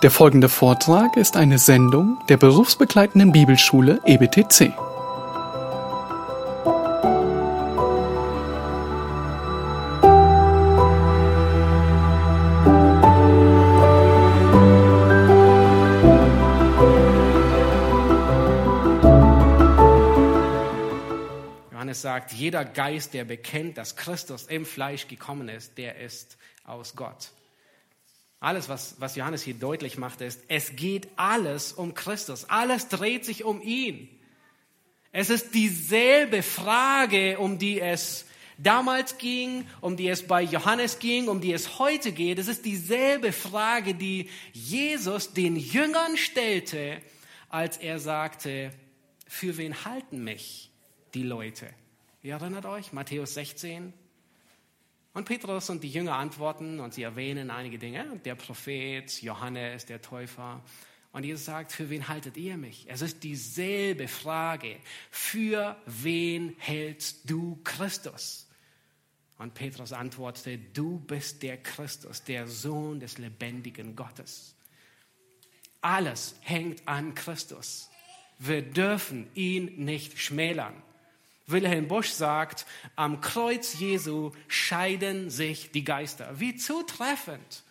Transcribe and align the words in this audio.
Der 0.00 0.12
folgende 0.12 0.48
Vortrag 0.48 1.16
ist 1.16 1.36
eine 1.36 1.58
Sendung 1.58 2.18
der 2.28 2.36
berufsbegleitenden 2.36 3.32
Bibelschule 3.32 4.00
EBTC. 4.06 4.72
Johannes 21.72 22.02
sagt, 22.02 22.32
jeder 22.34 22.64
Geist, 22.64 23.14
der 23.14 23.24
bekennt, 23.24 23.76
dass 23.76 23.96
Christus 23.96 24.46
im 24.46 24.64
Fleisch 24.64 25.08
gekommen 25.08 25.48
ist, 25.48 25.76
der 25.76 25.98
ist 25.98 26.38
aus 26.62 26.94
Gott. 26.94 27.32
Alles, 28.40 28.68
was, 28.68 28.96
was 28.98 29.16
Johannes 29.16 29.42
hier 29.42 29.54
deutlich 29.54 29.98
macht, 29.98 30.20
ist, 30.20 30.42
es 30.48 30.76
geht 30.76 31.08
alles 31.16 31.72
um 31.72 31.94
Christus. 31.94 32.44
Alles 32.44 32.88
dreht 32.88 33.24
sich 33.24 33.44
um 33.44 33.60
ihn. 33.60 34.08
Es 35.10 35.30
ist 35.30 35.54
dieselbe 35.54 36.42
Frage, 36.42 37.38
um 37.38 37.58
die 37.58 37.80
es 37.80 38.26
damals 38.58 39.18
ging, 39.18 39.66
um 39.80 39.96
die 39.96 40.08
es 40.08 40.26
bei 40.26 40.42
Johannes 40.42 40.98
ging, 40.98 41.28
um 41.28 41.40
die 41.40 41.52
es 41.52 41.78
heute 41.78 42.12
geht. 42.12 42.38
Es 42.38 42.48
ist 42.48 42.64
dieselbe 42.64 43.32
Frage, 43.32 43.94
die 43.94 44.28
Jesus 44.52 45.32
den 45.32 45.56
Jüngern 45.56 46.16
stellte, 46.16 47.00
als 47.48 47.76
er 47.78 47.98
sagte, 47.98 48.72
für 49.26 49.56
wen 49.56 49.84
halten 49.84 50.22
mich 50.22 50.70
die 51.14 51.22
Leute? 51.22 51.68
Ihr 52.22 52.34
erinnert 52.34 52.66
euch, 52.66 52.92
Matthäus 52.92 53.34
16, 53.34 53.92
und 55.14 55.24
Petrus 55.24 55.70
und 55.70 55.82
die 55.82 55.90
Jünger 55.90 56.14
antworten 56.14 56.80
und 56.80 56.94
sie 56.94 57.02
erwähnen 57.02 57.50
einige 57.50 57.78
Dinge. 57.78 58.20
Der 58.24 58.34
Prophet, 58.34 59.22
Johannes, 59.22 59.86
der 59.86 60.00
Täufer. 60.02 60.62
Und 61.12 61.24
Jesus 61.24 61.46
sagt, 61.46 61.72
für 61.72 61.90
wen 61.90 62.08
haltet 62.08 62.36
ihr 62.36 62.56
mich? 62.56 62.86
Es 62.88 63.02
ist 63.02 63.24
dieselbe 63.24 64.08
Frage. 64.08 64.76
Für 65.10 65.76
wen 65.86 66.54
hältst 66.58 67.28
du 67.28 67.58
Christus? 67.64 68.48
Und 69.38 69.54
Petrus 69.54 69.92
antwortete, 69.92 70.58
du 70.58 70.98
bist 70.98 71.42
der 71.42 71.56
Christus, 71.62 72.24
der 72.24 72.46
Sohn 72.46 73.00
des 73.00 73.18
lebendigen 73.18 73.96
Gottes. 73.96 74.56
Alles 75.80 76.34
hängt 76.40 76.86
an 76.86 77.14
Christus. 77.14 77.88
Wir 78.38 78.62
dürfen 78.62 79.30
ihn 79.34 79.84
nicht 79.84 80.18
schmälern. 80.18 80.74
Wilhelm 81.48 81.88
Busch 81.88 82.10
sagt, 82.10 82.66
am 82.94 83.20
Kreuz 83.20 83.78
Jesu 83.78 84.32
scheiden 84.46 85.30
sich 85.30 85.70
die 85.70 85.84
Geister. 85.84 86.38
Wie 86.38 86.56
zutreffend. 86.56 87.62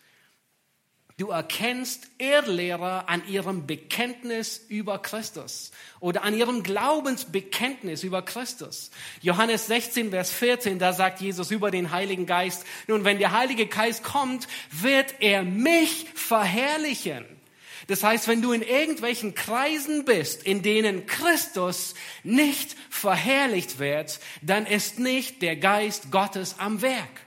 Du 1.18 1.30
erkennst 1.30 2.06
Irrlehrer 2.18 3.08
an 3.08 3.26
ihrem 3.26 3.66
Bekenntnis 3.66 4.64
über 4.68 4.98
Christus 5.00 5.72
oder 5.98 6.22
an 6.22 6.32
ihrem 6.32 6.62
Glaubensbekenntnis 6.62 8.04
über 8.04 8.22
Christus. 8.22 8.92
Johannes 9.20 9.66
16, 9.66 10.10
Vers 10.10 10.30
14, 10.30 10.78
da 10.78 10.92
sagt 10.92 11.20
Jesus 11.20 11.50
über 11.50 11.72
den 11.72 11.90
Heiligen 11.90 12.24
Geist, 12.24 12.64
nun, 12.86 13.04
wenn 13.04 13.18
der 13.18 13.32
Heilige 13.32 13.66
Geist 13.66 14.04
kommt, 14.04 14.46
wird 14.70 15.16
er 15.18 15.42
mich 15.42 16.06
verherrlichen. 16.14 17.24
Das 17.86 18.02
heißt, 18.02 18.28
wenn 18.28 18.42
du 18.42 18.52
in 18.52 18.62
irgendwelchen 18.62 19.34
Kreisen 19.34 20.04
bist, 20.04 20.42
in 20.42 20.62
denen 20.62 21.06
Christus 21.06 21.94
nicht 22.24 22.76
verherrlicht 22.90 23.78
wird, 23.78 24.20
dann 24.42 24.66
ist 24.66 24.98
nicht 24.98 25.42
der 25.42 25.56
Geist 25.56 26.10
Gottes 26.10 26.58
am 26.58 26.82
Werk. 26.82 27.26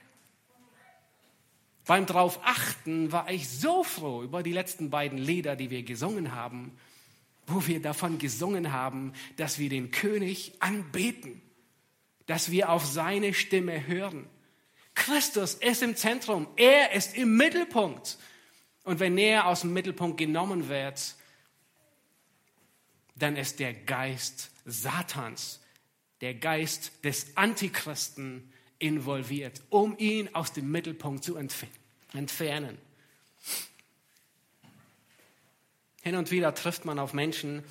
Beim 1.85 2.05
drauf 2.05 2.39
achten 2.43 3.11
war 3.11 3.29
ich 3.29 3.49
so 3.49 3.83
froh 3.83 4.21
über 4.23 4.43
die 4.43 4.53
letzten 4.53 4.89
beiden 4.89 5.17
Lieder, 5.17 5.55
die 5.55 5.69
wir 5.69 5.83
gesungen 5.83 6.33
haben, 6.33 6.77
wo 7.47 7.65
wir 7.67 7.81
davon 7.81 8.17
gesungen 8.17 8.71
haben, 8.71 9.13
dass 9.37 9.57
wir 9.59 9.69
den 9.69 9.91
König 9.91 10.53
anbeten, 10.59 11.41
dass 12.27 12.51
wir 12.51 12.69
auf 12.69 12.85
seine 12.85 13.33
Stimme 13.33 13.87
hören. 13.87 14.27
Christus 14.93 15.55
ist 15.55 15.81
im 15.81 15.95
Zentrum, 15.95 16.47
er 16.55 16.93
ist 16.93 17.17
im 17.17 17.35
Mittelpunkt. 17.35 18.17
Und 18.83 18.99
wenn 18.99 19.17
er 19.17 19.47
aus 19.47 19.61
dem 19.61 19.73
Mittelpunkt 19.73 20.17
genommen 20.17 20.69
wird, 20.69 21.15
dann 23.15 23.35
ist 23.35 23.59
der 23.59 23.73
Geist 23.73 24.51
Satans, 24.65 25.61
der 26.21 26.33
Geist 26.33 27.03
des 27.03 27.37
Antichristen 27.37 28.51
involviert, 28.79 29.61
um 29.69 29.97
ihn 29.97 30.33
aus 30.33 30.53
dem 30.53 30.71
Mittelpunkt 30.71 31.23
zu 31.23 31.35
entfernen. 31.35 32.77
Hin 36.01 36.15
und 36.15 36.31
wieder 36.31 36.55
trifft 36.55 36.85
man 36.85 36.97
auf 36.97 37.13
Menschen, 37.13 37.63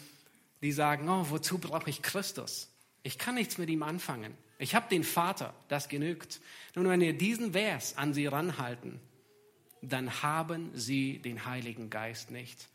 die 0.63 0.73
sagen, 0.73 1.09
oh, 1.09 1.27
wozu 1.31 1.59
brauche 1.59 1.91
ich 1.91 2.03
Christus? 2.03 2.71
Ich 3.03 3.19
kann 3.19 3.35
nichts 3.35 3.59
mit 3.59 3.69
ihm 3.71 3.83
anfangen. 3.83 4.37
Ich 4.59 4.75
habe 4.75 4.89
den 4.89 5.05
Vater, 5.05 5.55
das 5.69 5.89
genügt. 5.89 6.41
Nun, 6.75 6.89
wenn 6.89 7.01
wir 7.01 7.15
diesen 7.17 7.53
Vers 7.53 7.97
an 7.97 8.15
sie 8.15 8.27
ranhalten, 8.27 9.01
dann 9.83 10.23
haben 10.23 10.71
sie 10.75 11.19
den 11.19 11.45
Heiligen 11.47 11.91
Geist 11.91 12.31
nicht. 12.31 12.69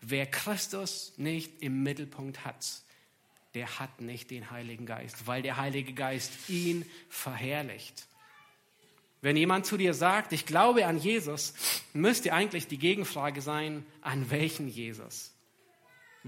Wer 0.00 0.26
Christus 0.26 1.12
nicht 1.16 1.62
im 1.62 1.82
Mittelpunkt 1.82 2.44
hat, 2.44 2.82
der 3.54 3.78
hat 3.78 4.00
nicht 4.00 4.30
den 4.30 4.50
Heiligen 4.50 4.86
Geist, 4.86 5.26
weil 5.26 5.42
der 5.42 5.56
Heilige 5.56 5.92
Geist 5.92 6.32
ihn 6.48 6.84
verherrlicht. 7.08 8.06
Wenn 9.20 9.36
jemand 9.36 9.66
zu 9.66 9.76
dir 9.76 9.94
sagt, 9.94 10.32
ich 10.32 10.46
glaube 10.46 10.86
an 10.86 10.98
Jesus, 10.98 11.54
müsste 11.92 12.32
eigentlich 12.32 12.68
die 12.68 12.78
Gegenfrage 12.78 13.42
sein, 13.42 13.84
an 14.00 14.30
welchen 14.30 14.68
Jesus? 14.68 15.32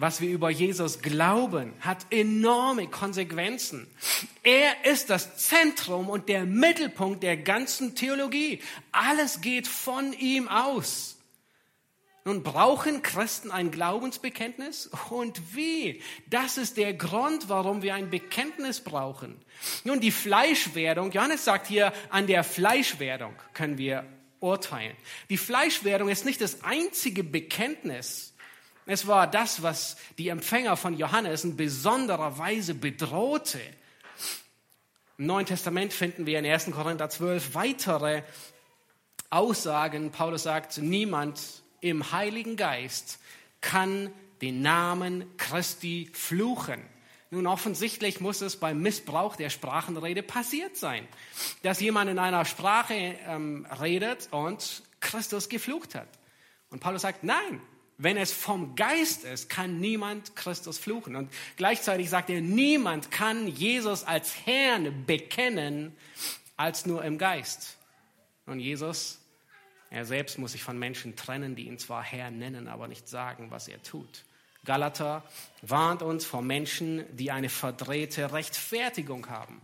Was 0.01 0.23
wir 0.23 0.31
über 0.31 0.49
Jesus 0.49 1.03
glauben, 1.03 1.75
hat 1.81 2.07
enorme 2.09 2.87
Konsequenzen. 2.87 3.87
Er 4.43 4.87
ist 4.91 5.11
das 5.11 5.37
Zentrum 5.37 6.09
und 6.09 6.31
der 6.31 6.47
Mittelpunkt 6.47 7.23
der 7.23 7.37
ganzen 7.37 7.95
Theologie. 7.95 8.63
Alles 8.93 9.43
geht 9.43 9.69
von 9.69 10.15
ihm 10.15 10.49
aus. 10.49 11.19
Nun 12.25 12.43
brauchen 12.43 13.03
Christen 13.03 13.51
ein 13.51 13.71
Glaubensbekenntnis? 13.71 14.89
Und 15.11 15.55
wie? 15.55 16.01
Das 16.31 16.57
ist 16.57 16.79
der 16.79 16.95
Grund, 16.95 17.51
warum 17.51 17.83
wir 17.83 17.95
ein 17.95 18.09
Bekenntnis 18.09 18.81
brauchen. 18.81 19.37
Nun, 19.85 20.01
die 20.01 20.13
Fleischwerdung, 20.13 21.11
Johannes 21.13 21.45
sagt 21.45 21.67
hier, 21.67 21.93
an 22.09 22.27
der 22.27 22.43
Fleischwerdung 22.43 23.35
können 23.53 23.77
wir 23.77 24.07
urteilen. 24.41 24.97
Die 25.29 25.37
Fleischwerdung 25.37 26.09
ist 26.09 26.25
nicht 26.25 26.41
das 26.41 26.65
einzige 26.65 27.23
Bekenntnis, 27.23 28.30
es 28.87 29.07
war 29.07 29.27
das, 29.27 29.63
was 29.63 29.97
die 30.19 30.29
Empfänger 30.29 30.77
von 30.77 30.97
Johannes 30.97 31.45
in 31.45 31.57
besonderer 31.57 32.39
Weise 32.39 32.75
bedrohte. 32.75 33.61
Im 35.19 35.27
Neuen 35.27 35.47
Testament 35.47 35.93
finden 35.93 36.27
wir 36.27 36.39
in 36.39 36.47
1. 36.47 36.71
Korinther 36.73 37.11
12 37.11 37.55
weitere 37.55 38.23
Aussagen. 39.29 40.11
Paulus 40.11 40.45
sagt, 40.45 40.79
niemand 40.79 41.41
im 41.81 42.13
Heiligen 42.13 42.57
Geist 42.57 43.19
kann 43.61 44.13
den 44.41 44.63
Namen 44.63 45.25
Christi 45.37 46.11
fluchen. 46.13 46.83
Nun, 47.31 47.47
offensichtlich 47.47 48.21
muss 48.21 48.41
es 48.41 48.57
beim 48.57 48.81
Missbrauch 48.81 49.37
der 49.37 49.51
Sprachenrede 49.51 50.23
passiert 50.23 50.77
sein, 50.77 51.07
dass 51.63 51.81
jemand 51.81 52.11
in 52.11 52.19
einer 52.19 52.45
Sprache 52.45 52.95
ähm, 52.95 53.67
redet 53.81 54.29
und 54.33 54.83
Christus 54.99 55.49
geflucht 55.49 55.95
hat. 55.95 56.09
Und 56.71 56.81
Paulus 56.81 57.03
sagt, 57.03 57.23
nein, 57.23 57.61
wenn 58.03 58.17
es 58.17 58.33
vom 58.33 58.77
Geist 58.77 59.25
ist, 59.25 59.51
kann 59.51 59.79
niemand 59.79 60.35
Christus 60.35 60.79
fluchen. 60.79 61.17
Und 61.17 61.31
gleichzeitig 61.57 62.09
sagt 62.09 62.31
er, 62.31 62.41
niemand 62.41 63.11
kann 63.11 63.47
Jesus 63.47 64.05
als 64.05 64.47
Herrn 64.47 65.05
bekennen, 65.05 65.95
als 66.57 66.87
nur 66.87 67.05
im 67.05 67.19
Geist. 67.19 67.77
Und 68.47 68.59
Jesus, 68.59 69.19
er 69.91 70.07
selbst 70.07 70.39
muss 70.39 70.53
sich 70.53 70.63
von 70.63 70.79
Menschen 70.79 71.15
trennen, 71.15 71.57
die 71.57 71.67
ihn 71.67 71.79
zwar 71.79 72.03
Herr 72.03 72.31
nennen, 72.31 72.69
aber 72.69 72.89
nicht 72.89 73.07
sagen, 73.07 73.51
was 73.51 73.69
er 73.69 73.83
tut. 73.83 74.25
Galater 74.65 75.23
warnt 75.61 76.01
uns 76.01 76.25
vor 76.25 76.41
Menschen, 76.41 77.05
die 77.15 77.31
eine 77.31 77.51
verdrehte 77.51 78.33
Rechtfertigung 78.33 79.29
haben. 79.29 79.61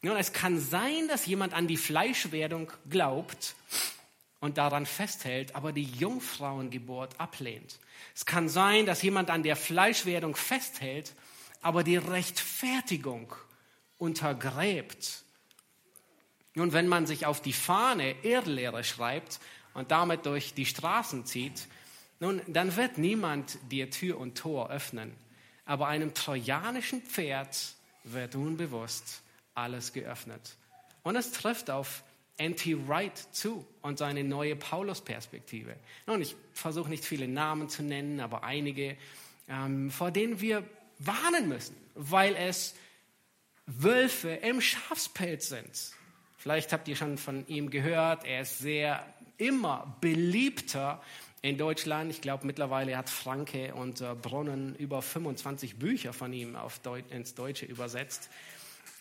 Nun, 0.00 0.16
es 0.16 0.32
kann 0.32 0.60
sein, 0.60 1.08
dass 1.08 1.26
jemand 1.26 1.54
an 1.54 1.66
die 1.66 1.76
Fleischwerdung 1.76 2.70
glaubt, 2.88 3.56
und 4.40 4.58
daran 4.58 4.86
festhält, 4.86 5.54
aber 5.54 5.72
die 5.72 5.84
Jungfrauengeburt 5.84 7.18
ablehnt. 7.20 7.78
Es 8.14 8.24
kann 8.24 8.48
sein, 8.48 8.86
dass 8.86 9.02
jemand 9.02 9.30
an 9.30 9.42
der 9.42 9.56
Fleischwerdung 9.56 10.36
festhält, 10.36 11.14
aber 11.60 11.82
die 11.82 11.96
Rechtfertigung 11.96 13.34
untergräbt. 13.98 15.24
Nun, 16.54 16.72
wenn 16.72 16.88
man 16.88 17.06
sich 17.06 17.26
auf 17.26 17.42
die 17.42 17.52
Fahne 17.52 18.14
Irrlehre 18.22 18.84
schreibt 18.84 19.40
und 19.74 19.90
damit 19.90 20.26
durch 20.26 20.54
die 20.54 20.66
Straßen 20.66 21.26
zieht, 21.26 21.66
nun, 22.20 22.42
dann 22.48 22.74
wird 22.76 22.98
niemand 22.98 23.58
dir 23.70 23.90
Tür 23.90 24.18
und 24.18 24.36
Tor 24.36 24.70
öffnen. 24.70 25.14
Aber 25.64 25.86
einem 25.86 26.14
trojanischen 26.14 27.02
Pferd 27.02 27.56
wird 28.02 28.34
unbewusst 28.34 29.22
alles 29.54 29.92
geöffnet. 29.92 30.56
Und 31.02 31.16
es 31.16 31.30
trifft 31.32 31.70
auf 31.70 32.02
N.T. 32.38 32.88
Wright 32.88 33.18
zu 33.32 33.66
und 33.82 33.98
seine 33.98 34.24
neue 34.24 34.56
Paulus-Perspektive. 34.56 35.76
Nun, 36.06 36.22
ich 36.22 36.36
versuche 36.52 36.88
nicht 36.88 37.04
viele 37.04 37.28
Namen 37.28 37.68
zu 37.68 37.82
nennen, 37.82 38.20
aber 38.20 38.44
einige, 38.44 38.96
ähm, 39.48 39.90
vor 39.90 40.10
denen 40.10 40.40
wir 40.40 40.64
warnen 40.98 41.48
müssen, 41.48 41.76
weil 41.94 42.34
es 42.34 42.74
Wölfe 43.66 44.30
im 44.30 44.60
Schafspelz 44.60 45.48
sind. 45.48 45.92
Vielleicht 46.36 46.72
habt 46.72 46.88
ihr 46.88 46.96
schon 46.96 47.18
von 47.18 47.46
ihm 47.48 47.70
gehört, 47.70 48.24
er 48.24 48.42
ist 48.42 48.58
sehr 48.58 49.04
immer 49.36 49.96
beliebter 50.00 51.02
in 51.42 51.58
Deutschland. 51.58 52.10
Ich 52.10 52.20
glaube, 52.20 52.46
mittlerweile 52.46 52.96
hat 52.96 53.10
Franke 53.10 53.74
und 53.74 54.00
äh, 54.00 54.14
Brunnen 54.14 54.74
über 54.76 55.02
25 55.02 55.76
Bücher 55.76 56.12
von 56.12 56.32
ihm 56.32 56.56
auf 56.56 56.78
Deut 56.80 57.10
ins 57.10 57.34
Deutsche 57.34 57.66
übersetzt. 57.66 58.30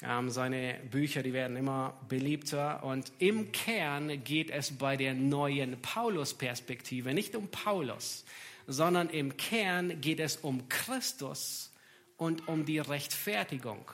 Ähm, 0.04 0.30
seine 0.30 0.76
Bücher, 0.92 1.24
die 1.24 1.34
werden 1.34 1.58
immer 1.58 1.94
beliebter. 2.08 2.84
Und 2.84 3.12
im 3.20 3.52
Kern 3.52 4.24
geht 4.24 4.52
es 4.52 4.72
bei 4.78 4.96
der 4.96 5.14
neuen 5.14 5.82
Paulus-Perspektive 5.82 7.14
nicht 7.14 7.36
um 7.36 7.48
Paulus, 7.48 8.26
sondern 8.68 9.10
im 9.10 9.38
Kern 9.38 10.00
geht 10.02 10.20
es 10.20 10.38
um 10.38 10.70
Christus 10.70 11.72
und 12.18 12.48
um 12.48 12.66
die 12.66 12.80
Rechtfertigung. 12.80 13.90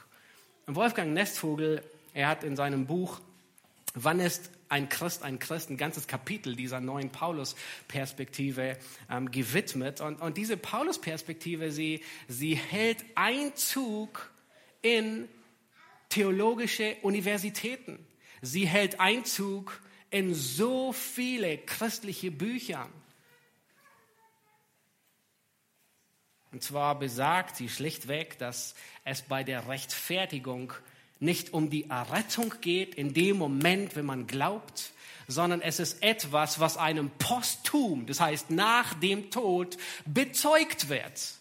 Wolfgang 0.67 1.13
Nestvogel, 1.13 1.83
er 2.13 2.27
hat 2.27 2.43
in 2.43 2.55
seinem 2.55 2.85
Buch 2.85 3.21
Wann 3.95 4.19
ist 4.19 4.49
ein 4.69 4.89
Christ 4.89 5.21
ein 5.21 5.37
Christ? 5.37 5.69
Ein 5.69 5.77
ganzes 5.77 6.07
Kapitel 6.07 6.55
dieser 6.55 6.79
neuen 6.79 7.11
Paulus-Perspektive 7.11 8.77
ähm, 9.09 9.29
gewidmet. 9.29 10.01
Und, 10.01 10.19
und 10.19 10.35
diese 10.35 10.57
Paulus-Perspektive, 10.57 11.71
sie, 11.71 12.01
sie 12.27 12.55
hält 12.55 13.05
Einzug 13.13 14.31
in 14.81 15.27
theologische 16.13 16.95
Universitäten. 17.01 17.97
Sie 18.41 18.67
hält 18.67 18.99
Einzug 18.99 19.81
in 20.11 20.35
so 20.35 20.93
viele 20.93 21.57
christliche 21.57 22.29
Bücher. 22.29 22.87
Und 26.51 26.61
zwar 26.61 26.99
besagt 26.99 27.55
sie 27.55 27.67
schlichtweg, 27.67 28.37
dass 28.37 28.75
es 29.03 29.23
bei 29.23 29.43
der 29.43 29.67
Rechtfertigung 29.67 30.73
nicht 31.19 31.51
um 31.51 31.71
die 31.71 31.89
Errettung 31.89 32.53
geht 32.61 32.93
in 32.93 33.15
dem 33.15 33.37
Moment, 33.37 33.95
wenn 33.95 34.05
man 34.05 34.27
glaubt, 34.27 34.91
sondern 35.27 35.61
es 35.61 35.79
ist 35.79 36.03
etwas, 36.03 36.59
was 36.59 36.77
einem 36.77 37.09
posthum, 37.17 38.05
das 38.05 38.19
heißt 38.19 38.51
nach 38.51 38.93
dem 38.99 39.31
Tod, 39.31 39.77
bezeugt 40.05 40.89
wird. 40.89 41.33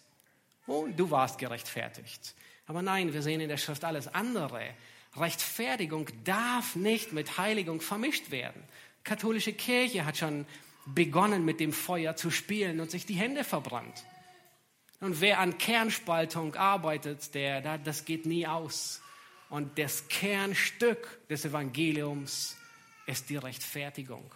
Oh, 0.67 0.87
du 0.97 1.11
warst 1.11 1.37
gerechtfertigt. 1.37 2.35
Aber 2.73 2.81
nein, 2.81 3.13
wir 3.13 3.21
sehen 3.21 3.43
in 3.43 3.51
der 3.51 3.59
Schrift 3.59 3.85
alles 3.85 4.09
andere. 4.09 4.63
Rechtfertigung 5.15 6.09
darf 6.25 6.75
nicht 6.75 7.13
mit 7.13 7.37
Heiligung 7.37 7.83
vermischt 7.83 8.31
werden. 8.31 8.63
Katholische 9.05 9.53
Kirche 9.53 10.07
hat 10.07 10.17
schon 10.17 10.47
begonnen, 10.87 11.45
mit 11.45 11.61
dem 11.61 11.75
Feuer 11.75 12.17
zu 12.17 12.31
spielen 12.31 12.81
und 12.81 12.91
sich 12.91 13.05
die 13.05 13.13
Hände 13.13 13.45
verbrannt. 13.45 14.07
Und 15.01 15.21
wer 15.21 15.39
an 15.41 15.59
Kernspaltung 15.59 16.55
arbeitet, 16.55 17.35
der, 17.35 17.77
das 17.77 18.07
geht 18.07 18.25
nie 18.25 18.47
aus. 18.47 19.03
Und 19.51 19.79
das 19.79 20.09
Kernstück 20.09 21.29
des 21.29 21.45
Evangeliums 21.45 22.57
ist 23.05 23.29
die 23.29 23.37
Rechtfertigung. 23.37 24.35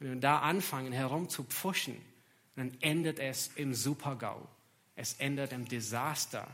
Wenn 0.00 0.10
wir 0.10 0.20
da 0.20 0.40
anfangen 0.40 0.92
herumzupfuschen, 0.92 1.96
dann 2.56 2.76
endet 2.82 3.20
es 3.20 3.52
im 3.56 3.72
Supergau. 3.72 4.46
Es 4.96 5.14
endet 5.14 5.54
im 5.54 5.66
Desaster. 5.66 6.46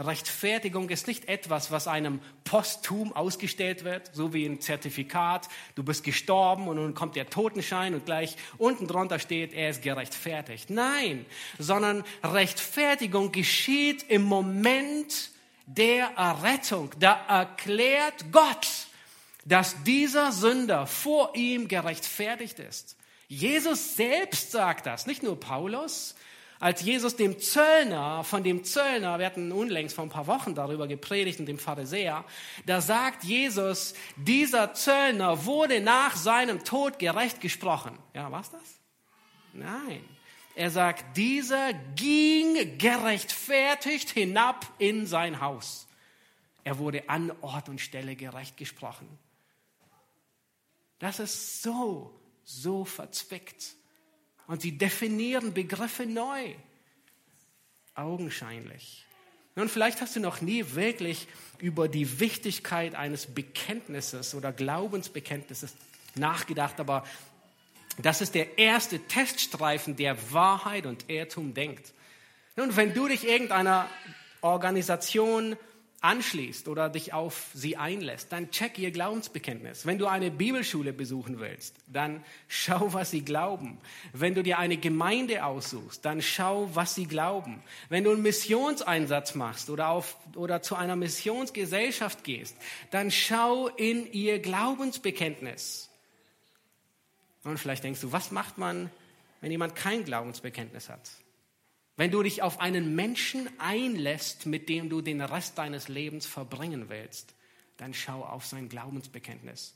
Rechtfertigung 0.00 0.88
ist 0.88 1.06
nicht 1.06 1.28
etwas, 1.28 1.70
was 1.70 1.86
einem 1.86 2.20
posthum 2.44 3.12
ausgestellt 3.12 3.84
wird, 3.84 4.10
so 4.14 4.32
wie 4.32 4.46
ein 4.46 4.60
Zertifikat. 4.60 5.48
Du 5.74 5.82
bist 5.82 6.04
gestorben 6.04 6.68
und 6.68 6.76
nun 6.76 6.94
kommt 6.94 7.16
der 7.16 7.28
Totenschein 7.28 7.94
und 7.94 8.06
gleich 8.06 8.36
unten 8.56 8.86
drunter 8.86 9.18
steht, 9.18 9.52
er 9.52 9.70
ist 9.70 9.82
gerechtfertigt. 9.82 10.70
Nein, 10.70 11.26
sondern 11.58 12.02
Rechtfertigung 12.24 13.30
geschieht 13.30 14.04
im 14.08 14.22
Moment 14.22 15.30
der 15.66 16.12
Errettung. 16.16 16.90
Da 16.98 17.20
erklärt 17.28 18.32
Gott, 18.32 18.68
dass 19.44 19.82
dieser 19.84 20.32
Sünder 20.32 20.86
vor 20.86 21.34
ihm 21.34 21.68
gerechtfertigt 21.68 22.58
ist. 22.58 22.96
Jesus 23.28 23.96
selbst 23.96 24.50
sagt 24.50 24.86
das, 24.86 25.06
nicht 25.06 25.22
nur 25.22 25.38
Paulus, 25.38 26.16
als 26.60 26.82
Jesus 26.82 27.16
dem 27.16 27.38
Zöllner, 27.40 28.22
von 28.22 28.44
dem 28.44 28.64
Zöllner, 28.64 29.18
wir 29.18 29.24
hatten 29.24 29.50
unlängst 29.50 29.96
vor 29.96 30.04
ein 30.04 30.10
paar 30.10 30.26
Wochen 30.26 30.54
darüber 30.54 30.86
gepredigt 30.86 31.40
und 31.40 31.46
dem 31.46 31.58
Pharisäer, 31.58 32.24
da 32.66 32.82
sagt 32.82 33.24
Jesus, 33.24 33.94
dieser 34.16 34.74
Zöllner 34.74 35.46
wurde 35.46 35.80
nach 35.80 36.14
seinem 36.14 36.62
Tod 36.62 36.98
gerecht 36.98 37.40
gesprochen. 37.40 37.98
Ja, 38.14 38.30
was 38.30 38.50
das? 38.50 38.78
Nein. 39.54 40.04
Er 40.54 40.70
sagt, 40.70 41.16
dieser 41.16 41.72
ging 41.72 42.76
gerechtfertigt 42.76 44.10
hinab 44.10 44.70
in 44.78 45.06
sein 45.06 45.40
Haus. 45.40 45.86
Er 46.62 46.76
wurde 46.76 47.08
an 47.08 47.32
Ort 47.40 47.70
und 47.70 47.80
Stelle 47.80 48.16
gerecht 48.16 48.58
gesprochen. 48.58 49.08
Das 50.98 51.20
ist 51.20 51.62
so, 51.62 52.14
so 52.44 52.84
verzwickt. 52.84 53.74
Und 54.50 54.62
sie 54.62 54.76
definieren 54.76 55.54
Begriffe 55.54 56.06
neu. 56.06 56.54
Augenscheinlich. 57.94 59.06
Nun, 59.54 59.68
vielleicht 59.68 60.00
hast 60.00 60.16
du 60.16 60.20
noch 60.20 60.40
nie 60.40 60.64
wirklich 60.74 61.28
über 61.60 61.86
die 61.86 62.18
Wichtigkeit 62.18 62.96
eines 62.96 63.26
Bekenntnisses 63.26 64.34
oder 64.34 64.52
Glaubensbekenntnisses 64.52 65.76
nachgedacht, 66.16 66.80
aber 66.80 67.04
das 67.98 68.22
ist 68.22 68.34
der 68.34 68.58
erste 68.58 68.98
Teststreifen, 68.98 69.94
der 69.94 70.16
Wahrheit 70.32 70.84
und 70.84 71.08
Irrtum 71.08 71.54
denkt. 71.54 71.92
Nun, 72.56 72.74
wenn 72.74 72.92
du 72.92 73.06
dich 73.06 73.28
irgendeiner 73.28 73.88
Organisation 74.40 75.54
anschließt 76.00 76.68
oder 76.68 76.88
dich 76.88 77.12
auf 77.12 77.50
sie 77.52 77.76
einlässt, 77.76 78.32
dann 78.32 78.50
check 78.50 78.78
ihr 78.78 78.90
Glaubensbekenntnis. 78.90 79.84
Wenn 79.84 79.98
du 79.98 80.06
eine 80.06 80.30
Bibelschule 80.30 80.92
besuchen 80.94 81.40
willst, 81.40 81.76
dann 81.86 82.24
schau, 82.48 82.94
was 82.94 83.10
sie 83.10 83.22
glauben. 83.22 83.78
Wenn 84.14 84.34
du 84.34 84.42
dir 84.42 84.58
eine 84.58 84.78
Gemeinde 84.78 85.44
aussuchst, 85.44 86.04
dann 86.04 86.22
schau, 86.22 86.74
was 86.74 86.94
sie 86.94 87.06
glauben. 87.06 87.62
Wenn 87.90 88.04
du 88.04 88.12
einen 88.12 88.22
Missionseinsatz 88.22 89.34
machst 89.34 89.68
oder, 89.68 89.90
auf, 89.90 90.16
oder 90.36 90.62
zu 90.62 90.74
einer 90.74 90.96
Missionsgesellschaft 90.96 92.24
gehst, 92.24 92.56
dann 92.90 93.10
schau 93.10 93.68
in 93.68 94.10
ihr 94.10 94.38
Glaubensbekenntnis. 94.38 95.90
Und 97.44 97.58
vielleicht 97.58 97.84
denkst 97.84 98.00
du, 98.00 98.12
was 98.12 98.30
macht 98.30 98.56
man, 98.56 98.90
wenn 99.42 99.50
jemand 99.50 99.76
kein 99.76 100.04
Glaubensbekenntnis 100.04 100.88
hat? 100.88 101.10
Wenn 102.00 102.10
du 102.10 102.22
dich 102.22 102.40
auf 102.40 102.60
einen 102.60 102.94
Menschen 102.94 103.46
einlässt, 103.58 104.46
mit 104.46 104.70
dem 104.70 104.88
du 104.88 105.02
den 105.02 105.20
Rest 105.20 105.58
deines 105.58 105.88
Lebens 105.88 106.24
verbringen 106.24 106.88
willst, 106.88 107.34
dann 107.76 107.92
schau 107.92 108.24
auf 108.24 108.46
sein 108.46 108.70
Glaubensbekenntnis. 108.70 109.74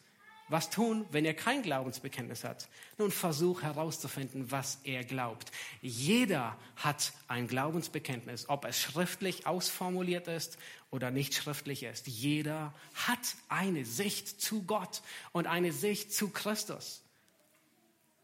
Was 0.48 0.70
tun, 0.70 1.04
wenn 1.10 1.26
er 1.26 1.34
kein 1.34 1.60
Glaubensbekenntnis 1.60 2.42
hat? 2.42 2.66
Nun 2.96 3.10
versuch 3.10 3.60
herauszufinden, 3.60 4.50
was 4.50 4.78
er 4.84 5.04
glaubt. 5.04 5.52
Jeder 5.82 6.56
hat 6.76 7.12
ein 7.28 7.46
Glaubensbekenntnis, 7.46 8.48
ob 8.48 8.64
es 8.64 8.80
schriftlich 8.80 9.46
ausformuliert 9.46 10.26
ist 10.26 10.56
oder 10.90 11.10
nicht 11.10 11.34
schriftlich 11.34 11.82
ist. 11.82 12.06
Jeder 12.06 12.72
hat 12.94 13.36
eine 13.50 13.84
Sicht 13.84 14.40
zu 14.40 14.62
Gott 14.62 15.02
und 15.32 15.46
eine 15.46 15.72
Sicht 15.72 16.10
zu 16.10 16.30
Christus. 16.30 17.02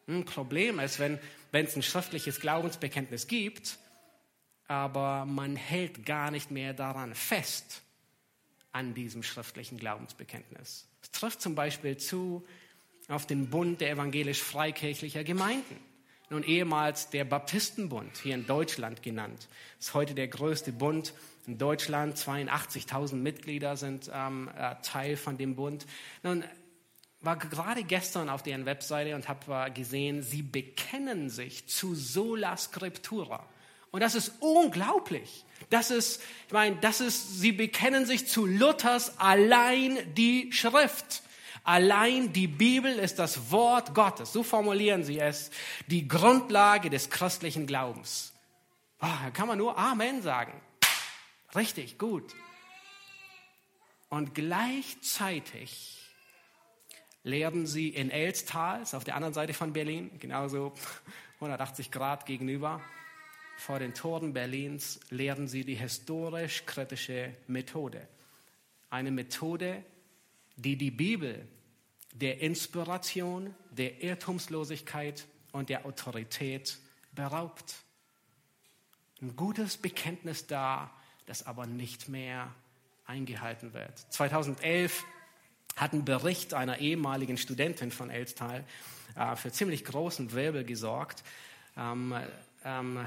Ein 0.08 0.24
Problem 0.24 0.80
ist, 0.80 0.98
wenn, 1.00 1.18
wenn 1.52 1.66
es 1.66 1.76
ein 1.76 1.82
schriftliches 1.82 2.40
Glaubensbekenntnis 2.40 3.26
gibt, 3.26 3.78
aber 4.70 5.24
man 5.26 5.56
hält 5.56 6.06
gar 6.06 6.30
nicht 6.30 6.52
mehr 6.52 6.72
daran 6.72 7.16
fest, 7.16 7.82
an 8.70 8.94
diesem 8.94 9.24
schriftlichen 9.24 9.78
Glaubensbekenntnis. 9.78 10.86
Es 11.02 11.10
trifft 11.10 11.42
zum 11.42 11.56
Beispiel 11.56 11.96
zu 11.96 12.46
auf 13.08 13.26
den 13.26 13.50
Bund 13.50 13.80
der 13.80 13.90
evangelisch-freikirchlicher 13.90 15.24
Gemeinden. 15.24 15.76
Nun 16.28 16.44
ehemals 16.44 17.10
der 17.10 17.24
Baptistenbund, 17.24 18.16
hier 18.18 18.36
in 18.36 18.46
Deutschland 18.46 19.02
genannt, 19.02 19.48
ist 19.80 19.92
heute 19.94 20.14
der 20.14 20.28
größte 20.28 20.70
Bund 20.70 21.14
in 21.48 21.58
Deutschland. 21.58 22.16
82.000 22.16 23.16
Mitglieder 23.16 23.76
sind 23.76 24.08
ähm, 24.14 24.48
äh, 24.56 24.76
Teil 24.82 25.16
von 25.16 25.36
dem 25.36 25.56
Bund. 25.56 25.84
Nun 26.22 26.44
war 27.20 27.36
gerade 27.36 27.82
gestern 27.82 28.28
auf 28.28 28.44
deren 28.44 28.66
Webseite 28.66 29.16
und 29.16 29.28
habe 29.28 29.66
äh, 29.66 29.70
gesehen, 29.72 30.22
sie 30.22 30.42
bekennen 30.42 31.28
sich 31.28 31.66
zu 31.66 31.96
Sola 31.96 32.56
Scriptura. 32.56 33.48
Und 33.90 34.00
das 34.00 34.14
ist 34.14 34.32
unglaublich. 34.40 35.44
Das 35.68 35.90
ist, 35.90 36.22
ich 36.46 36.52
meine, 36.52 36.76
das 36.76 37.00
ist, 37.00 37.40
sie 37.40 37.52
bekennen 37.52 38.06
sich 38.06 38.26
zu 38.26 38.46
Luthers 38.46 39.18
allein 39.18 39.98
die 40.14 40.52
Schrift. 40.52 41.22
Allein 41.64 42.32
die 42.32 42.46
Bibel 42.46 42.92
ist 42.98 43.18
das 43.18 43.50
Wort 43.50 43.94
Gottes. 43.94 44.32
So 44.32 44.42
formulieren 44.42 45.04
sie 45.04 45.18
es. 45.18 45.50
Die 45.88 46.08
Grundlage 46.08 46.88
des 46.88 47.10
christlichen 47.10 47.66
Glaubens. 47.66 48.32
Oh, 49.00 49.06
da 49.24 49.30
kann 49.30 49.48
man 49.48 49.58
nur 49.58 49.76
Amen 49.76 50.22
sagen. 50.22 50.52
Richtig, 51.54 51.98
gut. 51.98 52.34
Und 54.08 54.34
gleichzeitig 54.34 56.00
lehren 57.22 57.66
sie 57.66 57.88
in 57.88 58.10
Elstal, 58.10 58.82
auf 58.92 59.04
der 59.04 59.14
anderen 59.14 59.34
Seite 59.34 59.54
von 59.54 59.72
Berlin, 59.72 60.10
genauso 60.18 60.72
180 61.36 61.90
Grad 61.90 62.26
gegenüber. 62.26 62.80
Vor 63.60 63.78
den 63.78 63.92
Toren 63.92 64.32
Berlins 64.32 64.98
lehren 65.10 65.46
sie 65.46 65.66
die 65.66 65.74
historisch-kritische 65.74 67.34
Methode. 67.46 68.08
Eine 68.88 69.10
Methode, 69.10 69.84
die 70.56 70.76
die 70.76 70.90
Bibel 70.90 71.46
der 72.14 72.40
Inspiration, 72.40 73.54
der 73.70 74.02
Irrtumslosigkeit 74.02 75.26
und 75.52 75.68
der 75.68 75.84
Autorität 75.84 76.78
beraubt. 77.12 77.74
Ein 79.20 79.36
gutes 79.36 79.76
Bekenntnis 79.76 80.46
da, 80.46 80.90
das 81.26 81.44
aber 81.46 81.66
nicht 81.66 82.08
mehr 82.08 82.54
eingehalten 83.04 83.74
wird. 83.74 83.98
2011 84.08 85.04
hat 85.76 85.92
ein 85.92 86.06
Bericht 86.06 86.54
einer 86.54 86.78
ehemaligen 86.78 87.36
Studentin 87.36 87.90
von 87.90 88.08
Elstal 88.08 88.64
äh, 89.16 89.36
für 89.36 89.52
ziemlich 89.52 89.84
großen 89.84 90.32
Wirbel 90.32 90.64
gesorgt. 90.64 91.22
Ähm, 91.76 92.14
ähm, 92.64 93.06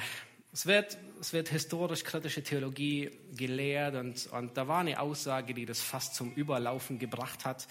es 0.53 0.67
wird, 0.67 0.99
es 1.19 1.33
wird 1.33 1.49
historisch-kritische 1.49 2.43
Theologie 2.43 3.09
gelehrt 3.35 3.95
und, 3.95 4.27
und 4.27 4.55
da 4.55 4.67
war 4.67 4.81
eine 4.81 4.99
Aussage, 4.99 5.55
die 5.55 5.65
das 5.65 5.81
fast 5.81 6.13
zum 6.13 6.31
Überlaufen 6.33 6.99
gebracht 6.99 7.43
hat. 7.43 7.67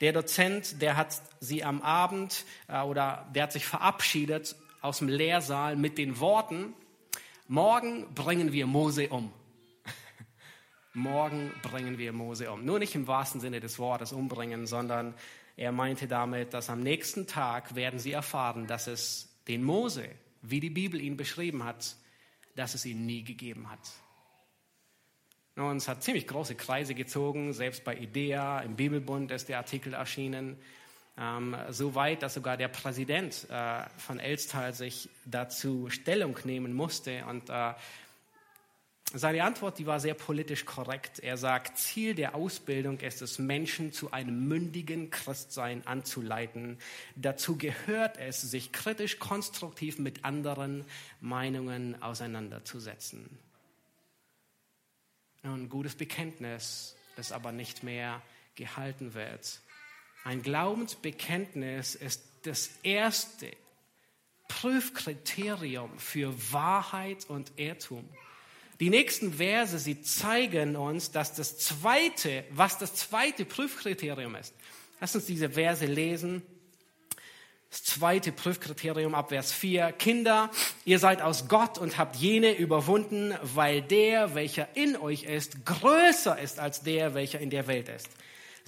Der 0.00 0.12
Dozent, 0.12 0.80
der 0.80 0.96
hat 0.96 1.20
sie 1.40 1.64
am 1.64 1.82
Abend 1.82 2.44
äh, 2.68 2.80
oder 2.82 3.28
der 3.34 3.42
hat 3.42 3.52
sich 3.52 3.66
verabschiedet 3.66 4.54
aus 4.80 4.98
dem 4.98 5.08
Lehrsaal 5.08 5.74
mit 5.74 5.98
den 5.98 6.20
Worten, 6.20 6.72
morgen 7.48 8.14
bringen 8.14 8.52
wir 8.52 8.66
Mose 8.66 9.08
um. 9.08 9.32
morgen 10.94 11.52
bringen 11.62 11.98
wir 11.98 12.12
Mose 12.12 12.50
um. 12.52 12.64
Nur 12.64 12.78
nicht 12.78 12.94
im 12.94 13.08
wahrsten 13.08 13.40
Sinne 13.40 13.58
des 13.58 13.80
Wortes 13.80 14.12
umbringen, 14.12 14.68
sondern 14.68 15.14
er 15.56 15.72
meinte 15.72 16.06
damit, 16.06 16.54
dass 16.54 16.70
am 16.70 16.80
nächsten 16.80 17.26
Tag 17.26 17.74
werden 17.74 17.98
sie 17.98 18.12
erfahren, 18.12 18.68
dass 18.68 18.86
es 18.86 19.28
den 19.48 19.64
Mose, 19.64 20.08
wie 20.42 20.60
die 20.60 20.70
Bibel 20.70 21.00
ihn 21.00 21.16
beschrieben 21.16 21.64
hat, 21.64 21.96
dass 22.56 22.74
es 22.74 22.84
ihn 22.84 23.06
nie 23.06 23.24
gegeben 23.24 23.70
hat. 23.70 23.80
Und 25.56 25.76
es 25.76 25.88
hat 25.88 26.02
ziemlich 26.02 26.26
große 26.26 26.54
Kreise 26.54 26.94
gezogen, 26.94 27.52
selbst 27.52 27.84
bei 27.84 27.96
IDEA, 27.96 28.60
im 28.60 28.76
Bibelbund 28.76 29.30
ist 29.30 29.48
der 29.48 29.58
Artikel 29.58 29.94
erschienen, 29.94 30.56
ähm, 31.18 31.56
so 31.68 31.94
weit, 31.94 32.22
dass 32.22 32.34
sogar 32.34 32.56
der 32.56 32.68
Präsident 32.68 33.46
äh, 33.50 33.82
von 33.98 34.18
Elstal 34.18 34.72
sich 34.72 35.10
dazu 35.26 35.90
Stellung 35.90 36.38
nehmen 36.44 36.72
musste 36.72 37.24
und 37.26 37.50
äh, 37.50 37.74
seine 39.12 39.42
Antwort, 39.42 39.78
die 39.78 39.86
war 39.86 39.98
sehr 39.98 40.14
politisch 40.14 40.64
korrekt. 40.64 41.18
Er 41.18 41.36
sagt, 41.36 41.78
Ziel 41.78 42.14
der 42.14 42.36
Ausbildung 42.36 43.00
ist 43.00 43.22
es, 43.22 43.40
Menschen 43.40 43.92
zu 43.92 44.12
einem 44.12 44.46
mündigen 44.46 45.10
Christsein 45.10 45.84
anzuleiten. 45.86 46.78
Dazu 47.16 47.56
gehört 47.56 48.18
es, 48.18 48.40
sich 48.40 48.70
kritisch 48.70 49.18
konstruktiv 49.18 49.98
mit 49.98 50.24
anderen 50.24 50.84
Meinungen 51.20 52.00
auseinanderzusetzen. 52.00 53.28
Ein 55.42 55.68
gutes 55.68 55.96
Bekenntnis, 55.96 56.94
das 57.16 57.32
aber 57.32 57.50
nicht 57.50 57.82
mehr 57.82 58.22
gehalten 58.54 59.14
wird. 59.14 59.60
Ein 60.22 60.42
Glaubensbekenntnis 60.42 61.94
ist 61.94 62.22
das 62.42 62.70
erste 62.82 63.50
Prüfkriterium 64.48 65.98
für 65.98 66.52
Wahrheit 66.52 67.28
und 67.28 67.52
Irrtum. 67.56 68.08
Die 68.80 68.88
nächsten 68.88 69.34
Verse, 69.34 69.78
sie 69.78 70.00
zeigen 70.00 70.74
uns, 70.74 71.10
dass 71.10 71.34
das 71.34 71.58
zweite, 71.58 72.44
was 72.50 72.78
das 72.78 72.94
zweite 72.94 73.44
Prüfkriterium 73.44 74.34
ist. 74.36 74.54
Lass 75.00 75.14
uns 75.14 75.26
diese 75.26 75.50
Verse 75.50 75.84
lesen. 75.84 76.42
Das 77.68 77.84
zweite 77.84 78.32
Prüfkriterium 78.32 79.14
ab 79.14 79.28
Vers 79.28 79.52
4. 79.52 79.92
Kinder, 79.92 80.50
ihr 80.86 80.98
seid 80.98 81.20
aus 81.20 81.46
Gott 81.46 81.76
und 81.76 81.98
habt 81.98 82.16
jene 82.16 82.56
überwunden, 82.56 83.34
weil 83.42 83.82
der, 83.82 84.34
welcher 84.34 84.66
in 84.74 84.96
euch 84.96 85.24
ist, 85.24 85.64
größer 85.66 86.38
ist 86.38 86.58
als 86.58 86.82
der, 86.82 87.14
welcher 87.14 87.38
in 87.38 87.50
der 87.50 87.66
Welt 87.66 87.88
ist. 87.90 88.08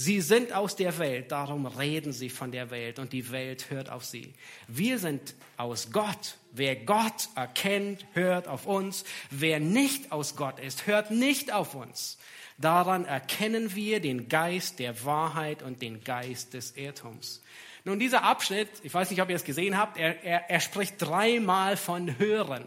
Sie 0.03 0.21
sind 0.21 0.53
aus 0.53 0.75
der 0.75 0.99
Welt, 0.99 1.31
darum 1.31 1.65
reden 1.65 2.13
sie 2.13 2.29
von 2.29 2.51
der 2.51 2.73
Welt 2.73 2.99
und 2.99 3.13
die 3.13 3.31
Welt 3.31 3.71
hört 3.71 3.89
auf 3.89 4.05
sie. 4.05 4.35
Wir 4.67 4.99
sind 4.99 5.37
aus 5.57 5.93
Gott. 5.93 6.39
Wer 6.51 6.75
Gott 6.75 7.29
erkennt, 7.37 8.05
hört 8.13 8.49
auf 8.49 8.67
uns. 8.67 9.05
Wer 9.31 9.61
nicht 9.61 10.11
aus 10.11 10.35
Gott 10.35 10.59
ist, 10.59 10.89
hört 10.89 11.13
nicht 11.13 11.53
auf 11.53 11.77
uns. 11.77 12.19
Daran 12.59 13.05
erkennen 13.05 13.77
wir 13.77 14.01
den 14.01 14.29
Geist 14.29 14.81
der 14.81 15.05
Wahrheit 15.05 15.63
und 15.63 15.83
den 15.83 16.03
Geist 16.03 16.55
des 16.55 16.77
Irrtums. 16.77 17.41
Nun, 17.85 18.01
dieser 18.01 18.25
Abschnitt, 18.25 18.71
ich 18.83 18.93
weiß 18.93 19.09
nicht, 19.09 19.23
ob 19.23 19.31
ihr 19.31 19.37
es 19.37 19.45
gesehen 19.45 19.79
habt, 19.79 19.99
er, 19.99 20.25
er, 20.25 20.51
er 20.51 20.59
spricht 20.59 20.97
dreimal 20.99 21.77
von 21.77 22.19
Hören. 22.19 22.65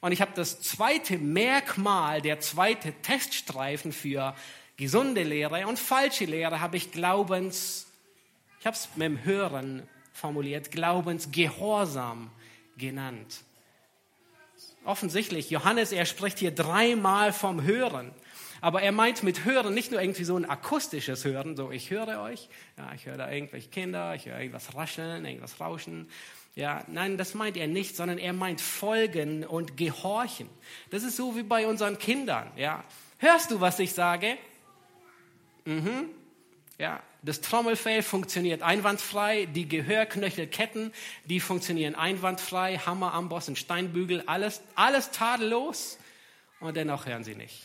Und 0.00 0.12
ich 0.12 0.20
habe 0.20 0.32
das 0.36 0.60
zweite 0.60 1.18
Merkmal, 1.18 2.22
der 2.22 2.38
zweite 2.38 2.92
Teststreifen 3.02 3.90
für 3.90 4.36
gesunde 4.80 5.24
Lehre 5.24 5.66
und 5.66 5.78
falsche 5.78 6.24
Lehre 6.24 6.60
habe 6.62 6.78
ich 6.78 6.90
Glaubens, 6.90 7.86
ich 8.60 8.66
habe 8.66 8.74
es 8.74 8.88
mit 8.96 9.04
dem 9.04 9.22
Hören 9.24 9.86
formuliert, 10.14 10.72
Glaubensgehorsam 10.72 12.30
genannt. 12.78 13.42
Offensichtlich, 14.86 15.50
Johannes, 15.50 15.92
er 15.92 16.06
spricht 16.06 16.38
hier 16.38 16.50
dreimal 16.50 17.34
vom 17.34 17.62
Hören. 17.62 18.10
Aber 18.62 18.80
er 18.80 18.92
meint 18.92 19.22
mit 19.22 19.44
Hören 19.44 19.74
nicht 19.74 19.90
nur 19.90 20.00
irgendwie 20.00 20.24
so 20.24 20.36
ein 20.36 20.48
akustisches 20.48 21.26
Hören, 21.26 21.56
so 21.56 21.70
ich 21.70 21.90
höre 21.90 22.22
euch, 22.22 22.48
ja, 22.78 22.90
ich 22.94 23.04
höre 23.04 23.18
da 23.18 23.30
irgendwelche 23.30 23.68
Kinder, 23.68 24.14
ich 24.14 24.26
höre 24.26 24.38
irgendwas 24.38 24.74
rascheln, 24.74 25.26
irgendwas 25.26 25.60
rauschen. 25.60 26.08
Ja, 26.54 26.84
nein, 26.88 27.18
das 27.18 27.34
meint 27.34 27.58
er 27.58 27.68
nicht, 27.68 27.96
sondern 27.96 28.16
er 28.16 28.32
meint 28.32 28.62
Folgen 28.62 29.44
und 29.44 29.76
Gehorchen. 29.76 30.48
Das 30.90 31.02
ist 31.02 31.16
so 31.16 31.36
wie 31.36 31.42
bei 31.42 31.66
unseren 31.66 31.98
Kindern. 31.98 32.50
Ja, 32.56 32.82
hörst 33.18 33.50
du, 33.50 33.60
was 33.60 33.78
ich 33.78 33.92
sage? 33.92 34.38
Mhm. 35.64 36.10
Ja, 36.78 37.02
das 37.22 37.42
Trommelfell 37.42 38.02
funktioniert 38.02 38.62
einwandfrei, 38.62 39.44
die 39.44 39.68
Gehörknöchelketten, 39.68 40.92
die 41.26 41.40
funktionieren 41.40 41.94
einwandfrei, 41.94 42.78
Hammer, 42.78 43.12
Amboss 43.12 43.48
und 43.48 43.58
Steinbügel, 43.58 44.22
alles, 44.26 44.62
alles 44.74 45.10
tadellos. 45.10 45.98
Und 46.60 46.76
dennoch 46.76 47.04
hören 47.06 47.24
sie 47.24 47.34
nicht. 47.34 47.62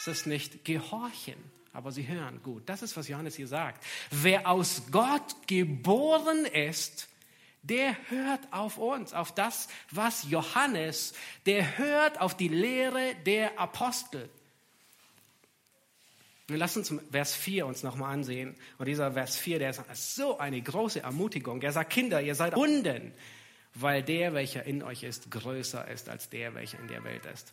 Es 0.00 0.08
ist 0.08 0.26
nicht 0.26 0.64
Gehorchen, 0.64 1.36
aber 1.72 1.92
sie 1.92 2.08
hören 2.08 2.42
gut. 2.42 2.64
Das 2.66 2.82
ist, 2.82 2.96
was 2.96 3.06
Johannes 3.06 3.36
hier 3.36 3.46
sagt. 3.46 3.84
Wer 4.10 4.48
aus 4.48 4.82
Gott 4.90 5.46
geboren 5.46 6.44
ist, 6.46 7.08
der 7.62 7.94
hört 8.08 8.40
auf 8.50 8.78
uns, 8.78 9.12
auf 9.12 9.34
das, 9.34 9.68
was 9.90 10.28
Johannes, 10.28 11.12
der 11.46 11.78
hört 11.78 12.20
auf 12.20 12.36
die 12.36 12.48
Lehre 12.48 13.14
der 13.26 13.60
Apostel. 13.60 14.28
Lass 16.56 16.76
uns 16.76 16.92
Vers 17.10 17.34
4 17.34 17.66
uns 17.66 17.82
nochmal 17.82 18.14
ansehen. 18.14 18.54
Und 18.78 18.86
dieser 18.86 19.12
Vers 19.12 19.36
4, 19.36 19.58
der 19.58 19.70
ist 19.70 20.16
so 20.16 20.38
eine 20.38 20.60
große 20.60 21.00
Ermutigung. 21.00 21.62
Er 21.62 21.72
sagt, 21.72 21.90
Kinder, 21.90 22.20
ihr 22.20 22.34
seid 22.34 22.56
Wunden, 22.56 23.12
weil 23.74 24.02
der, 24.02 24.34
welcher 24.34 24.64
in 24.64 24.82
euch 24.82 25.02
ist, 25.02 25.30
größer 25.30 25.88
ist 25.88 26.08
als 26.08 26.28
der, 26.28 26.54
welcher 26.54 26.78
in 26.80 26.88
der 26.88 27.04
Welt 27.04 27.26
ist. 27.26 27.52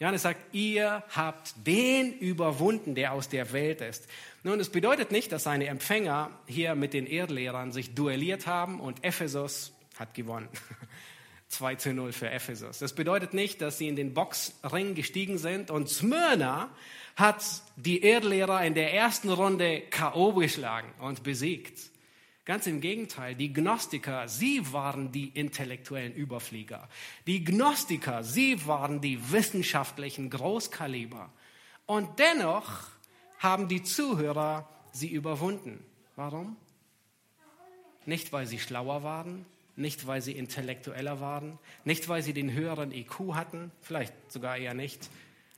Johannes 0.00 0.22
sagt, 0.22 0.54
ihr 0.54 1.04
habt 1.10 1.54
den 1.66 2.12
überwunden, 2.18 2.94
der 2.94 3.12
aus 3.12 3.28
der 3.28 3.52
Welt 3.52 3.80
ist. 3.80 4.08
Nun, 4.42 4.58
es 4.58 4.68
bedeutet 4.68 5.12
nicht, 5.12 5.30
dass 5.30 5.44
seine 5.44 5.66
Empfänger 5.68 6.30
hier 6.46 6.74
mit 6.74 6.92
den 6.94 7.06
Erdlehrern 7.06 7.70
sich 7.70 7.94
duelliert 7.94 8.46
haben 8.46 8.80
und 8.80 9.04
Ephesus 9.04 9.72
hat 9.98 10.14
gewonnen. 10.14 10.48
2 11.54 11.74
zu 11.76 11.94
0 11.94 12.12
für 12.12 12.30
Ephesus. 12.30 12.78
Das 12.78 12.94
bedeutet 12.94 13.34
nicht, 13.34 13.60
dass 13.60 13.78
sie 13.78 13.88
in 13.88 13.96
den 13.96 14.14
Boxring 14.14 14.94
gestiegen 14.94 15.38
sind 15.38 15.70
und 15.70 15.88
Smyrna 15.88 16.70
hat 17.16 17.44
die 17.76 18.02
Erdlehrer 18.02 18.64
in 18.64 18.74
der 18.74 18.92
ersten 18.92 19.30
Runde 19.30 19.82
K.O. 19.90 20.32
geschlagen 20.32 20.92
und 21.00 21.22
besiegt. 21.22 21.78
Ganz 22.44 22.66
im 22.66 22.80
Gegenteil, 22.80 23.34
die 23.34 23.52
Gnostiker, 23.52 24.28
sie 24.28 24.72
waren 24.72 25.12
die 25.12 25.28
intellektuellen 25.28 26.12
Überflieger. 26.12 26.88
Die 27.26 27.42
Gnostiker, 27.42 28.22
sie 28.22 28.66
waren 28.66 29.00
die 29.00 29.32
wissenschaftlichen 29.32 30.28
Großkaliber. 30.28 31.32
Und 31.86 32.18
dennoch 32.18 32.88
haben 33.38 33.68
die 33.68 33.82
Zuhörer 33.82 34.68
sie 34.92 35.08
überwunden. 35.08 35.82
Warum? 36.16 36.56
Nicht, 38.04 38.32
weil 38.32 38.46
sie 38.46 38.58
schlauer 38.58 39.02
waren, 39.02 39.46
nicht, 39.76 40.06
weil 40.06 40.22
sie 40.22 40.32
intellektueller 40.32 41.20
waren, 41.20 41.58
nicht, 41.84 42.08
weil 42.08 42.22
sie 42.22 42.32
den 42.32 42.52
höheren 42.52 42.92
IQ 42.92 43.34
hatten, 43.34 43.72
vielleicht 43.80 44.12
sogar 44.30 44.56
eher 44.56 44.74
nicht, 44.74 45.10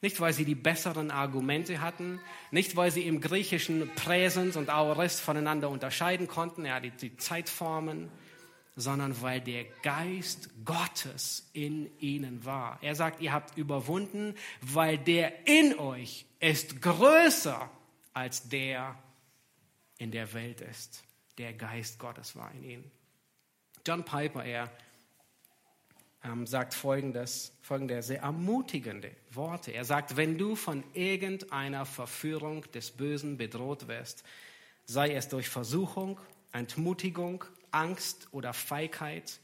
nicht, 0.02 0.20
weil 0.20 0.32
sie 0.32 0.44
die 0.44 0.54
besseren 0.54 1.10
Argumente 1.10 1.80
hatten, 1.80 2.20
nicht, 2.50 2.76
weil 2.76 2.90
sie 2.90 3.02
im 3.02 3.20
Griechischen 3.20 3.88
Präsens 3.94 4.56
und 4.56 4.68
Aorist 4.68 5.20
voneinander 5.20 5.70
unterscheiden 5.70 6.28
konnten, 6.28 6.64
ja, 6.64 6.80
die, 6.80 6.90
die 6.90 7.16
Zeitformen, 7.16 8.08
sondern 8.76 9.20
weil 9.22 9.40
der 9.40 9.64
Geist 9.82 10.50
Gottes 10.64 11.48
in 11.54 11.90
ihnen 11.98 12.44
war. 12.44 12.78
Er 12.82 12.94
sagt, 12.94 13.22
ihr 13.22 13.32
habt 13.32 13.56
überwunden, 13.56 14.34
weil 14.60 14.98
der 14.98 15.48
in 15.48 15.78
euch 15.78 16.26
ist 16.40 16.82
größer 16.82 17.70
als 18.12 18.48
der 18.48 18.96
in 19.98 20.10
der 20.10 20.32
Welt 20.34 20.60
ist. 20.60 21.02
der 21.38 21.52
Geist 21.52 21.98
Gottes 21.98 22.36
war 22.36 22.50
in 22.52 22.62
ihnen. 22.62 22.95
John 23.86 24.04
Piper, 24.04 24.44
er 24.44 24.68
ähm, 26.24 26.44
sagt 26.44 26.74
folgendes, 26.74 27.52
folgende 27.62 28.02
sehr 28.02 28.20
ermutigende 28.20 29.12
Worte. 29.30 29.70
Er 29.70 29.84
sagt, 29.84 30.16
wenn 30.16 30.36
du 30.38 30.56
von 30.56 30.82
irgendeiner 30.92 31.86
Verführung 31.86 32.68
des 32.72 32.90
Bösen 32.90 33.36
bedroht 33.36 33.86
wirst, 33.86 34.24
sei 34.86 35.14
es 35.14 35.28
durch 35.28 35.48
Versuchung, 35.48 36.18
Entmutigung, 36.50 37.44
Angst 37.70 38.26
oder 38.32 38.52
Feigheit, 38.52 39.38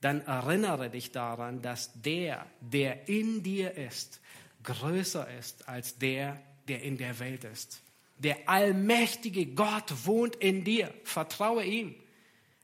dann 0.00 0.20
erinnere 0.20 0.88
dich 0.88 1.10
daran, 1.10 1.60
dass 1.60 1.90
der, 2.00 2.46
der 2.60 3.08
in 3.08 3.42
dir 3.42 3.76
ist, 3.76 4.20
größer 4.62 5.28
ist 5.38 5.68
als 5.68 5.98
der, 5.98 6.40
der 6.68 6.82
in 6.82 6.98
der 6.98 7.18
Welt 7.18 7.42
ist. 7.42 7.82
Der 8.18 8.48
allmächtige 8.48 9.44
Gott 9.44 9.92
wohnt 10.04 10.36
in 10.36 10.62
dir. 10.62 10.94
Vertraue 11.02 11.64
ihm. 11.64 11.96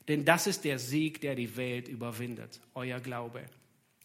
Denn 0.09 0.25
das 0.25 0.47
ist 0.47 0.65
der 0.65 0.79
Sieg, 0.79 1.21
der 1.21 1.35
die 1.35 1.57
Welt 1.57 1.89
überwindet. 1.89 2.61
Euer 2.75 3.01
Glaube 3.01 3.45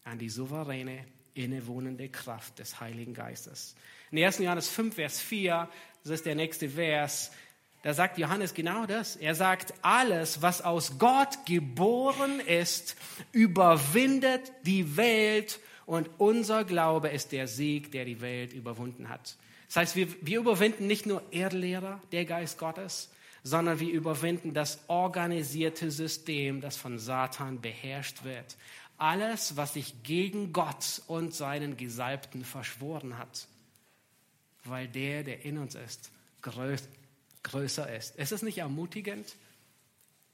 an 0.04 0.18
die 0.18 0.28
souveräne, 0.28 1.04
innewohnende 1.34 2.08
Kraft 2.08 2.58
des 2.58 2.80
Heiligen 2.80 3.14
Geistes. 3.14 3.74
In 4.10 4.22
1. 4.22 4.38
Johannes 4.38 4.68
5, 4.68 4.94
Vers 4.94 5.20
4, 5.20 5.68
das 6.02 6.12
ist 6.12 6.26
der 6.26 6.34
nächste 6.34 6.70
Vers, 6.70 7.30
da 7.82 7.94
sagt 7.94 8.18
Johannes 8.18 8.54
genau 8.54 8.86
das. 8.86 9.16
Er 9.16 9.34
sagt, 9.34 9.72
alles, 9.82 10.42
was 10.42 10.62
aus 10.62 10.98
Gott 10.98 11.46
geboren 11.46 12.40
ist, 12.40 12.96
überwindet 13.32 14.52
die 14.64 14.96
Welt 14.96 15.60
und 15.86 16.10
unser 16.18 16.64
Glaube 16.64 17.08
ist 17.08 17.32
der 17.32 17.46
Sieg, 17.46 17.92
der 17.92 18.04
die 18.04 18.20
Welt 18.20 18.52
überwunden 18.52 19.08
hat. 19.08 19.36
Das 19.68 19.76
heißt, 19.76 19.96
wir, 19.96 20.08
wir 20.22 20.40
überwinden 20.40 20.86
nicht 20.86 21.06
nur 21.06 21.22
Erdlehrer, 21.30 22.02
der 22.10 22.24
Geist 22.24 22.58
Gottes, 22.58 23.10
sondern 23.48 23.80
wir 23.80 23.90
überwinden 23.90 24.52
das 24.52 24.78
organisierte 24.88 25.90
System, 25.90 26.60
das 26.60 26.76
von 26.76 26.98
Satan 26.98 27.62
beherrscht 27.62 28.22
wird. 28.22 28.58
Alles, 28.98 29.56
was 29.56 29.72
sich 29.72 30.02
gegen 30.02 30.52
Gott 30.52 31.00
und 31.06 31.34
seinen 31.34 31.78
Gesalbten 31.78 32.44
verschworen 32.44 33.16
hat, 33.16 33.48
weil 34.64 34.86
der, 34.86 35.22
der 35.22 35.46
in 35.46 35.56
uns 35.56 35.74
ist, 35.74 36.10
größer 36.42 37.96
ist. 37.96 38.16
Ist 38.16 38.32
es 38.32 38.42
nicht 38.42 38.58
ermutigend? 38.58 39.34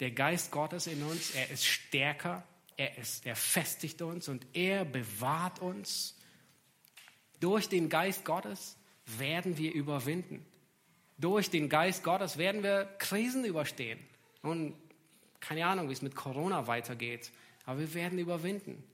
Der 0.00 0.10
Geist 0.10 0.50
Gottes 0.50 0.88
in 0.88 1.00
uns, 1.04 1.30
er 1.36 1.50
ist 1.50 1.64
stärker, 1.64 2.42
er, 2.76 2.98
ist, 2.98 3.26
er 3.26 3.36
festigt 3.36 4.02
uns 4.02 4.28
und 4.28 4.44
er 4.54 4.84
bewahrt 4.84 5.60
uns. 5.60 6.16
Durch 7.38 7.68
den 7.68 7.88
Geist 7.88 8.24
Gottes 8.24 8.76
werden 9.06 9.56
wir 9.56 9.72
überwinden. 9.72 10.44
Durch 11.24 11.48
den 11.48 11.70
Geist 11.70 12.04
Gottes 12.04 12.36
werden 12.36 12.62
wir 12.62 12.84
Krisen 12.98 13.46
überstehen. 13.46 13.98
Und 14.42 14.74
keine 15.40 15.64
Ahnung, 15.64 15.88
wie 15.88 15.94
es 15.94 16.02
mit 16.02 16.14
Corona 16.14 16.66
weitergeht, 16.66 17.30
aber 17.64 17.80
wir 17.80 17.94
werden 17.94 18.18
überwinden, 18.18 18.84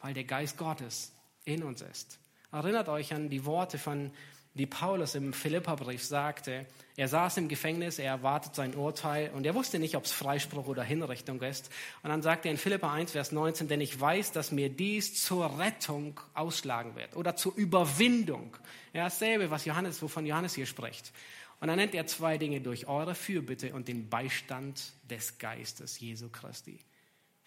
weil 0.00 0.12
der 0.12 0.24
Geist 0.24 0.58
Gottes 0.58 1.12
in 1.44 1.62
uns 1.62 1.80
ist. 1.80 2.18
Erinnert 2.50 2.88
euch 2.88 3.14
an 3.14 3.30
die 3.30 3.44
Worte 3.44 3.78
von 3.78 4.10
die 4.54 4.66
Paulus 4.66 5.14
im 5.14 5.32
Philipperbrief 5.32 6.02
sagte, 6.02 6.66
er 6.96 7.06
saß 7.06 7.36
im 7.36 7.46
Gefängnis, 7.46 8.00
er 8.00 8.06
erwartet 8.06 8.56
sein 8.56 8.74
Urteil 8.74 9.30
und 9.30 9.46
er 9.46 9.54
wusste 9.54 9.78
nicht, 9.78 9.94
ob 9.94 10.04
es 10.04 10.10
Freispruch 10.10 10.66
oder 10.66 10.82
Hinrichtung 10.82 11.40
ist. 11.42 11.70
Und 12.02 12.10
dann 12.10 12.22
sagt 12.22 12.44
er 12.44 12.50
in 12.50 12.56
Philippa 12.56 12.92
1, 12.92 13.12
Vers 13.12 13.30
19, 13.30 13.68
denn 13.68 13.80
ich 13.80 14.00
weiß, 14.00 14.32
dass 14.32 14.50
mir 14.50 14.68
dies 14.68 15.22
zur 15.22 15.60
Rettung 15.60 16.18
ausschlagen 16.34 16.96
wird 16.96 17.14
oder 17.14 17.36
zur 17.36 17.54
Überwindung. 17.54 18.56
Ja, 18.92 19.04
dasselbe, 19.04 19.52
was 19.52 19.64
Johannes, 19.64 20.02
wovon 20.02 20.26
Johannes 20.26 20.54
hier 20.54 20.66
spricht. 20.66 21.12
Und 21.60 21.68
dann 21.68 21.76
nennt 21.76 21.94
er 21.94 22.06
zwei 22.06 22.38
Dinge 22.38 22.60
durch 22.60 22.86
eure 22.86 23.14
Fürbitte 23.14 23.74
und 23.74 23.88
den 23.88 24.08
Beistand 24.08 24.92
des 25.10 25.38
Geistes 25.38 25.98
Jesu 25.98 26.28
Christi. 26.28 26.78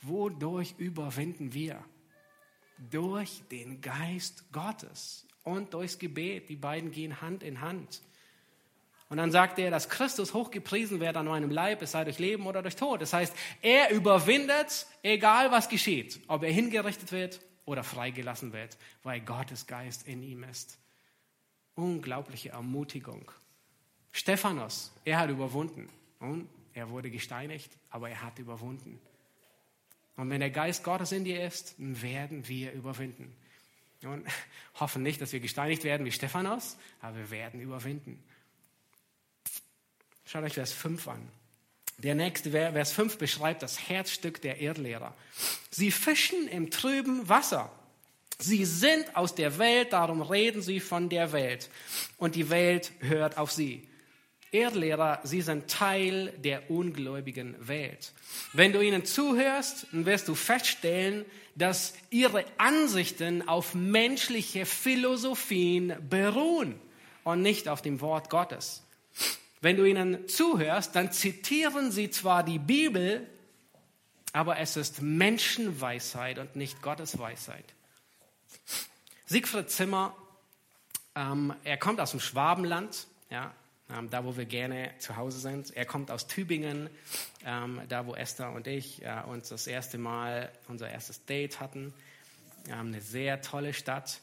Wodurch 0.01 0.75
überwinden 0.77 1.53
wir? 1.53 1.83
Durch 2.89 3.43
den 3.51 3.79
Geist 3.79 4.51
Gottes 4.51 5.27
und 5.43 5.73
durchs 5.73 5.99
Gebet. 5.99 6.49
Die 6.49 6.55
beiden 6.55 6.91
gehen 6.91 7.21
Hand 7.21 7.43
in 7.43 7.61
Hand. 7.61 8.01
Und 9.11 9.17
dann 9.17 9.31
sagt 9.31 9.59
er, 9.59 9.69
dass 9.69 9.89
Christus 9.89 10.33
hochgepriesen 10.33 11.01
wird 11.01 11.17
an 11.17 11.25
meinem 11.25 11.51
Leib, 11.51 11.81
es 11.81 11.91
sei 11.91 12.05
durch 12.05 12.17
Leben 12.17 12.47
oder 12.47 12.61
durch 12.61 12.77
Tod. 12.77 13.01
Das 13.01 13.11
heißt, 13.11 13.35
er 13.61 13.91
überwindet, 13.91 14.87
egal 15.03 15.51
was 15.51 15.67
geschieht, 15.67 16.21
ob 16.27 16.43
er 16.43 16.51
hingerichtet 16.51 17.11
wird 17.11 17.41
oder 17.65 17.83
freigelassen 17.83 18.53
wird, 18.53 18.77
weil 19.03 19.19
Gottes 19.19 19.67
Geist 19.67 20.07
in 20.07 20.23
ihm 20.23 20.43
ist. 20.43 20.79
Unglaubliche 21.75 22.49
Ermutigung. 22.49 23.29
Stephanus, 24.11 24.91
er 25.05 25.19
hat 25.19 25.29
überwunden. 25.29 25.89
Und 26.19 26.47
er 26.73 26.89
wurde 26.89 27.09
gesteinigt, 27.09 27.71
aber 27.89 28.09
er 28.09 28.21
hat 28.21 28.39
überwunden. 28.39 28.99
Und 30.17 30.29
wenn 30.29 30.39
der 30.39 30.51
Geist 30.51 30.83
Gottes 30.83 31.11
in 31.11 31.23
dir 31.23 31.45
ist, 31.45 31.75
werden 31.77 32.47
wir 32.47 32.71
überwinden. 32.73 33.33
Und 34.03 34.25
hoffen 34.79 35.03
nicht, 35.03 35.21
dass 35.21 35.33
wir 35.33 35.39
gesteinigt 35.39 35.83
werden 35.83 36.05
wie 36.05 36.11
Stephanus, 36.11 36.77
aber 37.01 37.17
wir 37.17 37.31
werden 37.31 37.59
überwinden. 37.59 38.21
Schaut 40.25 40.43
euch 40.43 40.53
Vers 40.53 40.73
5 40.73 41.07
an. 41.07 41.27
Der 41.97 42.15
nächste 42.15 42.51
Vers 42.51 42.93
5 42.93 43.17
beschreibt 43.17 43.61
das 43.61 43.89
Herzstück 43.89 44.41
der 44.41 44.59
Erdlehrer. 44.59 45.13
Sie 45.69 45.91
fischen 45.91 46.47
im 46.47 46.71
trüben 46.71 47.29
Wasser. 47.29 47.71
Sie 48.39 48.65
sind 48.65 49.15
aus 49.15 49.35
der 49.35 49.59
Welt, 49.59 49.93
darum 49.93 50.21
reden 50.21 50.63
sie 50.63 50.79
von 50.79 51.09
der 51.09 51.31
Welt. 51.31 51.69
Und 52.17 52.35
die 52.35 52.49
Welt 52.49 52.91
hört 53.01 53.37
auf 53.37 53.51
sie. 53.51 53.87
Erdlehrer, 54.51 55.21
sie 55.23 55.41
sind 55.41 55.69
Teil 55.69 56.33
der 56.43 56.69
ungläubigen 56.69 57.55
Welt. 57.67 58.11
Wenn 58.51 58.73
du 58.73 58.81
ihnen 58.81 59.05
zuhörst, 59.05 59.87
dann 59.91 60.05
wirst 60.05 60.27
du 60.27 60.35
feststellen, 60.35 61.25
dass 61.55 61.93
ihre 62.09 62.43
Ansichten 62.57 63.47
auf 63.47 63.75
menschliche 63.75 64.65
Philosophien 64.65 65.95
beruhen 66.09 66.79
und 67.23 67.41
nicht 67.41 67.69
auf 67.69 67.81
dem 67.81 68.01
Wort 68.01 68.29
Gottes. 68.29 68.83
Wenn 69.61 69.77
du 69.77 69.85
ihnen 69.85 70.27
zuhörst, 70.27 70.95
dann 70.95 71.11
zitieren 71.11 71.91
sie 71.91 72.09
zwar 72.09 72.43
die 72.43 72.59
Bibel, 72.59 73.27
aber 74.33 74.57
es 74.57 74.75
ist 74.75 75.01
Menschenweisheit 75.01 76.39
und 76.39 76.55
nicht 76.55 76.81
Gottes 76.81 77.17
Weisheit. 77.17 77.65
Siegfried 79.25 79.69
Zimmer, 79.69 80.15
ähm, 81.15 81.53
er 81.63 81.77
kommt 81.77 82.01
aus 82.01 82.11
dem 82.11 82.19
Schwabenland, 82.19 83.07
ja, 83.29 83.53
ähm, 83.97 84.09
da 84.09 84.23
wo 84.25 84.37
wir 84.37 84.45
gerne 84.45 84.91
zu 84.99 85.17
Hause 85.17 85.39
sind. 85.39 85.75
Er 85.75 85.85
kommt 85.85 86.11
aus 86.11 86.27
Tübingen, 86.27 86.89
ähm, 87.45 87.81
da 87.89 88.05
wo 88.05 88.15
Esther 88.15 88.51
und 88.51 88.67
ich 88.67 89.03
äh, 89.03 89.21
uns 89.27 89.49
das 89.49 89.67
erste 89.67 89.97
Mal 89.97 90.51
unser 90.67 90.89
erstes 90.89 91.25
Date 91.25 91.59
hatten. 91.59 91.93
Ähm, 92.67 92.87
eine 92.87 93.01
sehr 93.01 93.41
tolle 93.41 93.73
Stadt. 93.73 94.21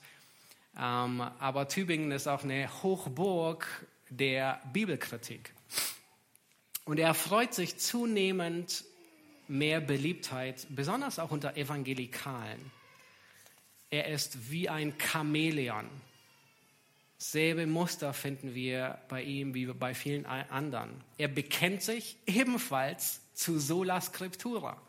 Ähm, 0.76 1.20
aber 1.20 1.68
Tübingen 1.68 2.12
ist 2.12 2.28
auch 2.28 2.44
eine 2.44 2.82
Hochburg 2.82 3.66
der 4.10 4.60
Bibelkritik. 4.72 5.52
Und 6.84 6.98
er 6.98 7.14
freut 7.14 7.52
sich 7.52 7.78
zunehmend 7.78 8.84
mehr 9.48 9.80
Beliebtheit, 9.80 10.66
besonders 10.70 11.18
auch 11.18 11.30
unter 11.30 11.56
Evangelikalen. 11.56 12.70
Er 13.90 14.08
ist 14.08 14.50
wie 14.50 14.68
ein 14.68 14.94
Chamäleon. 14.98 15.88
Selbe 17.20 17.66
Muster 17.66 18.14
finden 18.14 18.54
wir 18.54 19.00
bei 19.08 19.22
ihm 19.22 19.52
wie 19.52 19.66
bei 19.66 19.92
vielen 19.92 20.24
anderen. 20.24 21.02
Er 21.18 21.26
bekennt 21.26 21.82
sich 21.82 22.16
ebenfalls 22.26 23.20
zu 23.34 23.58
Sola 23.58 24.00
Scriptura. 24.00 24.80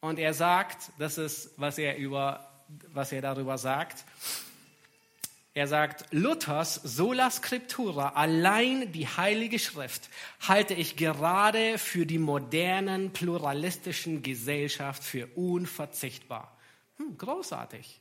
Und 0.00 0.20
er 0.20 0.32
sagt, 0.32 0.92
das 0.98 1.18
ist, 1.18 1.50
was 1.56 1.78
er, 1.78 1.96
über, 1.96 2.64
was 2.92 3.10
er 3.10 3.20
darüber 3.20 3.58
sagt. 3.58 4.04
Er 5.54 5.66
sagt, 5.66 6.04
Luthers 6.12 6.74
Sola 6.74 7.32
Scriptura, 7.32 8.10
allein 8.10 8.92
die 8.92 9.08
Heilige 9.08 9.58
Schrift, 9.58 10.08
halte 10.46 10.74
ich 10.74 10.96
gerade 10.96 11.78
für 11.78 12.06
die 12.06 12.18
modernen 12.18 13.12
pluralistischen 13.12 14.22
Gesellschaft 14.22 15.02
für 15.02 15.26
unverzichtbar. 15.34 16.56
Hm, 16.98 17.18
großartig. 17.18 18.00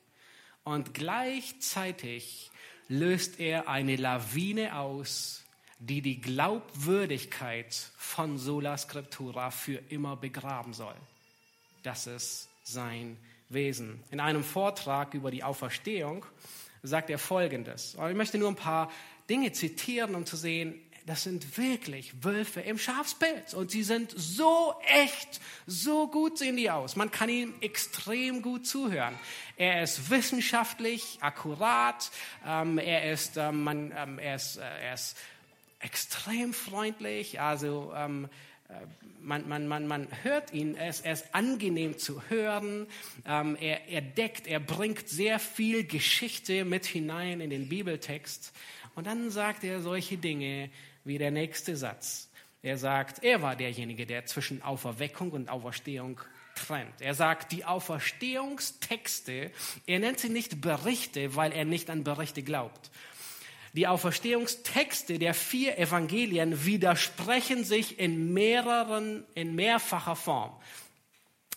Und 0.63 0.93
gleichzeitig 0.93 2.51
löst 2.87 3.39
er 3.39 3.67
eine 3.67 3.95
Lawine 3.95 4.77
aus, 4.77 5.43
die 5.79 6.01
die 6.01 6.21
Glaubwürdigkeit 6.21 7.73
von 7.97 8.37
Sola 8.37 8.77
Scriptura 8.77 9.51
für 9.51 9.81
immer 9.89 10.15
begraben 10.15 10.73
soll. 10.73 10.95
Das 11.83 12.07
ist 12.07 12.49
sein 12.63 13.17
Wesen. 13.49 14.03
In 14.11 14.19
einem 14.19 14.43
Vortrag 14.43 15.13
über 15.13 15.31
die 15.31 15.43
Auferstehung 15.43 16.25
sagt 16.81 17.09
er 17.09 17.19
Folgendes. 17.19 17.97
Ich 18.09 18.15
möchte 18.15 18.37
nur 18.37 18.49
ein 18.49 18.55
paar 18.55 18.91
Dinge 19.29 19.51
zitieren, 19.51 20.15
um 20.15 20.25
zu 20.25 20.37
sehen, 20.37 20.75
das 21.05 21.23
sind 21.23 21.57
wirklich 21.57 22.23
Wölfe 22.23 22.61
im 22.61 22.79
Schafspelz. 22.79 23.53
Und 23.53 23.69
sie 23.69 23.83
sind 23.83 24.11
so 24.15 24.73
echt, 24.87 25.39
so 25.67 26.07
gut 26.07 26.39
sehen 26.39 26.57
die 26.57 26.71
aus. 26.71 26.95
Man 26.95 27.11
kann 27.11 27.29
ihm 27.29 27.53
extrem 27.61 28.41
gut 28.41 28.65
zuhören. 28.65 29.15
Er 29.55 29.83
ist 29.83 30.09
wissenschaftlich 30.09 31.19
akkurat. 31.21 32.09
Ähm, 32.45 32.79
er, 32.79 33.11
ist, 33.11 33.37
ähm, 33.37 33.63
man, 33.63 33.93
ähm, 33.95 34.17
er, 34.17 34.35
ist, 34.35 34.57
äh, 34.57 34.61
er 34.61 34.93
ist 34.95 35.15
extrem 35.79 36.53
freundlich. 36.53 37.39
Also 37.39 37.93
ähm, 37.95 38.27
man, 39.21 39.47
man, 39.47 39.67
man, 39.67 39.87
man 39.87 40.07
hört 40.23 40.53
ihn, 40.53 40.75
er 40.75 40.89
ist, 40.89 41.05
er 41.05 41.13
ist 41.13 41.33
angenehm 41.33 41.97
zu 41.97 42.21
hören, 42.29 42.87
ähm, 43.27 43.55
er, 43.59 43.87
er 43.89 44.01
deckt, 44.01 44.47
er 44.47 44.59
bringt 44.59 45.07
sehr 45.07 45.39
viel 45.39 45.83
Geschichte 45.83 46.65
mit 46.65 46.85
hinein 46.85 47.41
in 47.41 47.49
den 47.49 47.69
Bibeltext. 47.69 48.53
Und 48.95 49.07
dann 49.07 49.29
sagt 49.29 49.63
er 49.63 49.81
solche 49.81 50.17
Dinge 50.17 50.69
wie 51.05 51.17
der 51.17 51.31
nächste 51.31 51.77
Satz. 51.77 52.29
Er 52.61 52.77
sagt, 52.77 53.23
er 53.23 53.41
war 53.41 53.55
derjenige, 53.55 54.05
der 54.05 54.25
zwischen 54.25 54.61
Auferweckung 54.61 55.31
und 55.31 55.49
Auferstehung 55.49 56.19
trennt. 56.55 56.99
Er 56.99 57.13
sagt, 57.13 57.51
die 57.51 57.63
Auferstehungstexte, 57.63 59.51
er 59.85 59.99
nennt 59.99 60.19
sie 60.19 60.29
nicht 60.29 60.61
Berichte, 60.61 61.35
weil 61.35 61.51
er 61.51 61.63
nicht 61.65 61.89
an 61.89 62.03
Berichte 62.03 62.41
glaubt. 62.41 62.89
Die 63.73 63.87
Auferstehungstexte 63.87 65.19
der 65.19 65.33
vier 65.33 65.77
Evangelien 65.77 66.65
widersprechen 66.65 67.65
sich 67.65 67.99
in 67.99 68.33
mehreren, 68.33 69.25
in 69.35 69.53
mehrfacher 69.53 70.15
Form. 70.15 70.55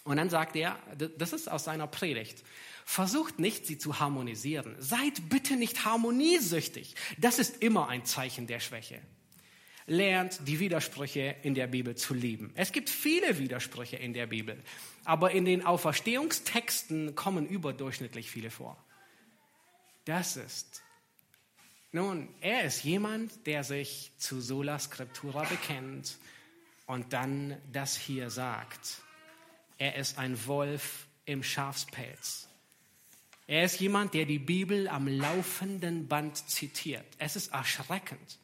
Und 0.05 0.17
dann 0.17 0.29
sagt 0.29 0.57
er, 0.57 0.77
das 1.17 1.33
ist 1.33 1.51
aus 1.51 1.65
seiner 1.65 1.87
Predigt. 1.87 2.43
Versucht 2.85 3.39
nicht, 3.39 3.67
sie 3.67 3.79
zu 3.79 4.01
harmonisieren. 4.01 4.75
Seid 4.79 5.29
bitte 5.29 5.57
nicht 5.57 5.85
harmoniesüchtig. 5.85 6.97
Das 7.19 7.39
ist 7.39 7.63
immer 7.63 7.89
ein 7.89 8.05
Zeichen 8.05 8.47
der 8.47 8.61
Schwäche. 8.61 9.01
Lernt 9.89 10.47
die 10.47 10.61
Widersprüche 10.61 11.35
in 11.43 11.55
der 11.55 11.67
Bibel 11.67 11.97
zu 11.97 12.15
lieben. 12.15 12.53
Es 12.55 12.73
gibt 12.73 12.91
viele 12.91 13.39
Widersprüche 13.39 13.97
in 13.97 14.13
der 14.13 14.27
Bibel, 14.27 14.63
aber 15.05 15.33
in 15.33 15.45
den 15.45 15.65
Auferstehungstexten 15.65 17.15
kommen 17.15 17.49
überdurchschnittlich 17.49 18.31
viele 18.31 18.51
vor. 18.51 18.77
Das 20.05 20.37
ist 20.37 20.83
nun, 21.91 22.29
er 22.41 22.65
ist 22.65 22.85
jemand, 22.85 23.47
der 23.47 23.65
sich 23.65 24.13
zu 24.19 24.41
Sola 24.43 24.79
Scriptura 24.79 25.45
bekennt 25.45 26.19
und 26.87 27.13
dann 27.15 27.57
das 27.73 27.97
hier 27.97 28.29
sagt. 28.29 29.01
Er 29.79 29.97
ist 29.97 30.19
ein 30.19 30.47
Wolf 30.47 31.07
im 31.25 31.43
Schafspelz. 31.43 32.49
Er 33.47 33.65
ist 33.65 33.81
jemand, 33.81 34.13
der 34.13 34.27
die 34.27 34.39
Bibel 34.39 34.89
am 34.89 35.09
laufenden 35.09 36.09
Band 36.09 36.37
zitiert. 36.37 37.07
Es 37.17 37.37
ist 37.37 37.53
erschreckend. 37.53 38.39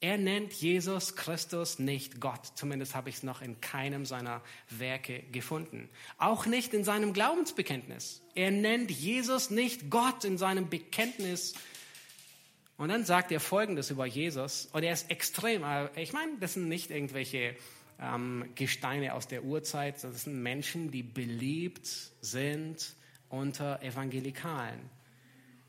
Er 0.00 0.18
nennt 0.18 0.52
Jesus 0.52 1.16
Christus 1.16 1.78
nicht 1.78 2.20
Gott. 2.20 2.52
Zumindest 2.54 2.94
habe 2.94 3.08
ich 3.08 3.16
es 3.16 3.22
noch 3.22 3.40
in 3.40 3.60
keinem 3.60 4.04
seiner 4.04 4.42
Werke 4.68 5.22
gefunden. 5.32 5.88
Auch 6.18 6.46
nicht 6.46 6.74
in 6.74 6.84
seinem 6.84 7.12
Glaubensbekenntnis. 7.12 8.22
Er 8.34 8.50
nennt 8.50 8.90
Jesus 8.90 9.50
nicht 9.50 9.90
Gott 9.90 10.24
in 10.24 10.36
seinem 10.36 10.68
Bekenntnis 10.68 11.54
und 12.76 12.90
dann 12.90 13.04
sagt 13.04 13.32
er 13.32 13.40
Folgendes 13.40 13.90
über 13.90 14.06
Jesus, 14.06 14.68
und 14.72 14.82
er 14.82 14.92
ist 14.92 15.10
extrem, 15.10 15.64
äh, 15.64 15.88
ich 16.00 16.12
meine, 16.12 16.32
das 16.40 16.54
sind 16.54 16.68
nicht 16.68 16.90
irgendwelche 16.90 17.56
ähm, 17.98 18.50
Gesteine 18.54 19.14
aus 19.14 19.26
der 19.28 19.44
Urzeit, 19.44 20.04
das 20.04 20.24
sind 20.24 20.42
Menschen, 20.42 20.90
die 20.90 21.02
beliebt 21.02 21.86
sind 22.20 22.94
unter 23.30 23.82
Evangelikalen. 23.82 24.90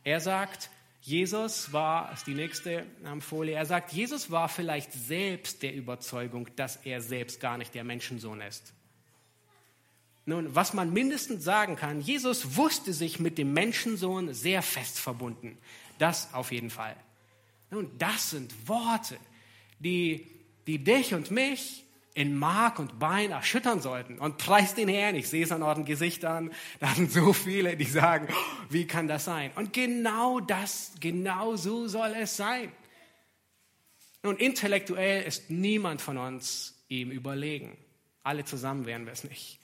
Er 0.04 0.20
sagt, 0.20 0.70
Jesus 1.08 1.72
war, 1.72 2.10
das 2.10 2.20
ist 2.20 2.28
die 2.28 2.34
nächste 2.34 2.86
ähm, 3.06 3.22
Folie, 3.22 3.56
er 3.56 3.66
sagt, 3.66 3.94
Jesus 3.94 4.30
war 4.30 4.50
vielleicht 4.50 4.92
selbst 4.92 5.64
der 5.64 5.74
Überzeugung, 5.74 6.50
dass 6.58 6.76
er 6.84 7.00
selbst 7.00 7.40
gar 7.40 7.58
nicht 7.58 7.74
der 7.74 7.86
Menschensohn 7.86 8.42
ist. 8.42 8.74
Nun, 10.26 10.54
was 10.54 10.74
man 10.74 10.92
mindestens 10.92 11.46
sagen 11.46 11.78
kann, 11.78 12.02
Jesus 12.02 12.58
wusste 12.58 12.92
sich 12.92 13.22
mit 13.22 13.38
dem 13.38 13.54
Menschensohn 13.54 14.34
sehr 14.34 14.62
fest 14.62 15.00
verbunden. 15.00 15.58
Das 15.98 16.34
auf 16.34 16.52
jeden 16.52 16.70
Fall. 16.70 16.98
Nun, 17.72 17.90
das 17.98 18.32
sind 18.32 18.68
Worte, 18.68 19.18
die, 19.80 20.28
die 20.68 20.84
dich 20.84 21.14
und 21.14 21.32
mich 21.32 21.86
in 22.18 22.36
Mark 22.36 22.80
und 22.80 22.98
Bein 22.98 23.30
erschüttern 23.30 23.80
sollten. 23.80 24.18
Und 24.18 24.40
preist 24.40 24.76
den 24.78 24.90
Herrn. 24.90 25.14
Ich 25.14 25.30
sehe 25.30 25.44
es 25.44 25.52
an 25.52 25.62
euren 25.62 25.86
Gesichtern. 25.86 26.52
Da 26.80 26.96
sind 26.96 27.12
so 27.12 27.32
viele, 27.32 27.78
die 27.78 27.86
sagen, 27.86 28.28
oh, 28.32 28.64
wie 28.70 28.88
kann 28.88 29.08
das 29.08 29.26
sein? 29.26 29.52
Und 29.54 29.72
genau 29.72 30.40
das, 30.40 30.94
genau 31.00 31.56
so 31.56 31.88
soll 31.88 32.16
es 32.20 32.36
sein. 32.36 32.72
Nun, 34.24 34.36
intellektuell 34.38 35.26
ist 35.28 35.52
niemand 35.52 36.02
von 36.02 36.18
uns 36.18 36.84
ihm 36.88 37.12
überlegen. 37.12 37.78
Alle 38.24 38.44
zusammen 38.44 38.88
wären 38.88 39.06
wir 39.06 39.14
es 39.14 39.24
nicht. 39.24 39.60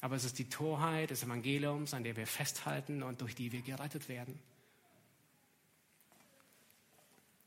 Aber 0.00 0.16
es 0.16 0.24
ist 0.24 0.38
die 0.38 0.48
Torheit 0.48 1.10
des 1.10 1.24
Evangeliums, 1.24 1.92
an 1.92 2.04
der 2.04 2.16
wir 2.16 2.26
festhalten 2.26 3.02
und 3.02 3.20
durch 3.20 3.34
die 3.34 3.52
wir 3.52 3.60
gerettet 3.60 4.08
werden. 4.08 4.40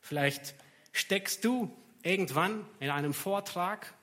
Vielleicht 0.02 0.54
steckst 0.92 1.44
du 1.44 1.76
irgendwann 2.04 2.66
in 2.80 2.90
einem 2.90 3.14
Vortrag, 3.14 3.94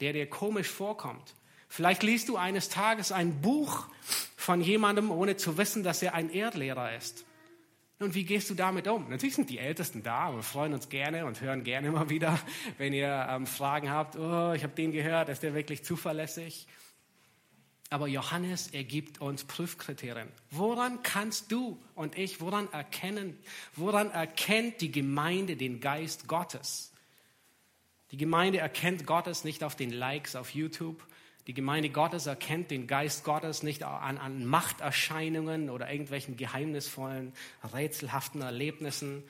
der 0.00 0.12
dir 0.12 0.28
komisch 0.28 0.68
vorkommt. 0.68 1.34
Vielleicht 1.68 2.02
liest 2.02 2.28
du 2.28 2.36
eines 2.36 2.68
Tages 2.68 3.12
ein 3.12 3.40
Buch 3.40 3.88
von 4.36 4.60
jemandem, 4.60 5.10
ohne 5.10 5.36
zu 5.36 5.58
wissen, 5.58 5.82
dass 5.82 6.02
er 6.02 6.14
ein 6.14 6.30
Erdlehrer 6.30 6.94
ist. 6.94 7.24
Und 7.98 8.14
wie 8.14 8.24
gehst 8.24 8.50
du 8.50 8.54
damit 8.54 8.88
um? 8.88 9.08
Natürlich 9.08 9.36
sind 9.36 9.48
die 9.48 9.58
Ältesten 9.58 10.02
da, 10.02 10.34
wir 10.34 10.42
freuen 10.42 10.74
uns 10.74 10.90
gerne 10.90 11.24
und 11.24 11.40
hören 11.40 11.64
gerne 11.64 11.88
immer 11.88 12.10
wieder, 12.10 12.38
wenn 12.76 12.92
ihr 12.92 13.26
ähm, 13.30 13.46
Fragen 13.46 13.90
habt. 13.90 14.16
Oh, 14.16 14.52
ich 14.52 14.62
habe 14.62 14.74
den 14.74 14.92
gehört, 14.92 15.30
ist 15.30 15.42
der 15.42 15.54
wirklich 15.54 15.82
zuverlässig? 15.82 16.66
Aber 17.88 18.06
Johannes 18.08 18.68
ergibt 18.68 19.20
uns 19.20 19.44
Prüfkriterien. 19.44 20.28
Woran 20.50 21.02
kannst 21.02 21.52
du 21.52 21.80
und 21.94 22.18
ich, 22.18 22.40
woran 22.40 22.70
erkennen, 22.72 23.38
woran 23.76 24.10
erkennt 24.10 24.80
die 24.80 24.90
Gemeinde 24.90 25.56
den 25.56 25.80
Geist 25.80 26.26
Gottes? 26.26 26.92
Die 28.12 28.16
Gemeinde 28.16 28.58
erkennt 28.58 29.06
Gottes 29.06 29.44
nicht 29.44 29.64
auf 29.64 29.74
den 29.74 29.90
Likes 29.90 30.36
auf 30.36 30.50
YouTube. 30.50 31.02
Die 31.46 31.54
Gemeinde 31.54 31.90
Gottes 31.90 32.26
erkennt 32.26 32.70
den 32.70 32.86
Geist 32.86 33.24
Gottes 33.24 33.62
nicht 33.62 33.84
an, 33.84 34.18
an 34.18 34.46
Machterscheinungen 34.46 35.70
oder 35.70 35.90
irgendwelchen 35.90 36.36
geheimnisvollen, 36.36 37.32
rätselhaften 37.72 38.42
Erlebnissen. 38.42 39.22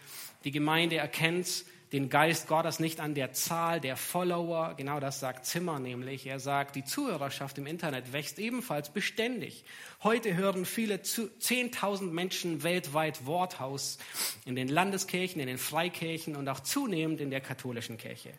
Die 0.44 0.50
Gemeinde 0.50 0.96
erkennt 0.96 1.64
den 1.92 2.08
Geist 2.08 2.48
Gottes 2.48 2.80
nicht 2.80 3.00
an 3.00 3.14
der 3.14 3.32
Zahl 3.32 3.80
der 3.80 3.96
Follower. 3.96 4.74
Genau 4.76 4.98
das 4.98 5.20
sagt 5.20 5.46
Zimmer 5.46 5.78
nämlich. 5.78 6.26
Er 6.26 6.40
sagt, 6.40 6.74
die 6.74 6.84
Zuhörerschaft 6.84 7.58
im 7.58 7.66
Internet 7.66 8.12
wächst 8.12 8.38
ebenfalls 8.38 8.90
beständig. 8.90 9.64
Heute 10.02 10.34
hören 10.34 10.64
viele 10.64 10.96
10.000 10.96 12.10
Menschen 12.10 12.62
weltweit 12.62 13.24
Worthaus 13.24 13.98
in 14.44 14.56
den 14.56 14.68
Landeskirchen, 14.68 15.40
in 15.40 15.46
den 15.46 15.58
Freikirchen 15.58 16.34
und 16.34 16.48
auch 16.48 16.60
zunehmend 16.60 17.20
in 17.20 17.30
der 17.30 17.40
katholischen 17.40 17.98
Kirche. 17.98 18.32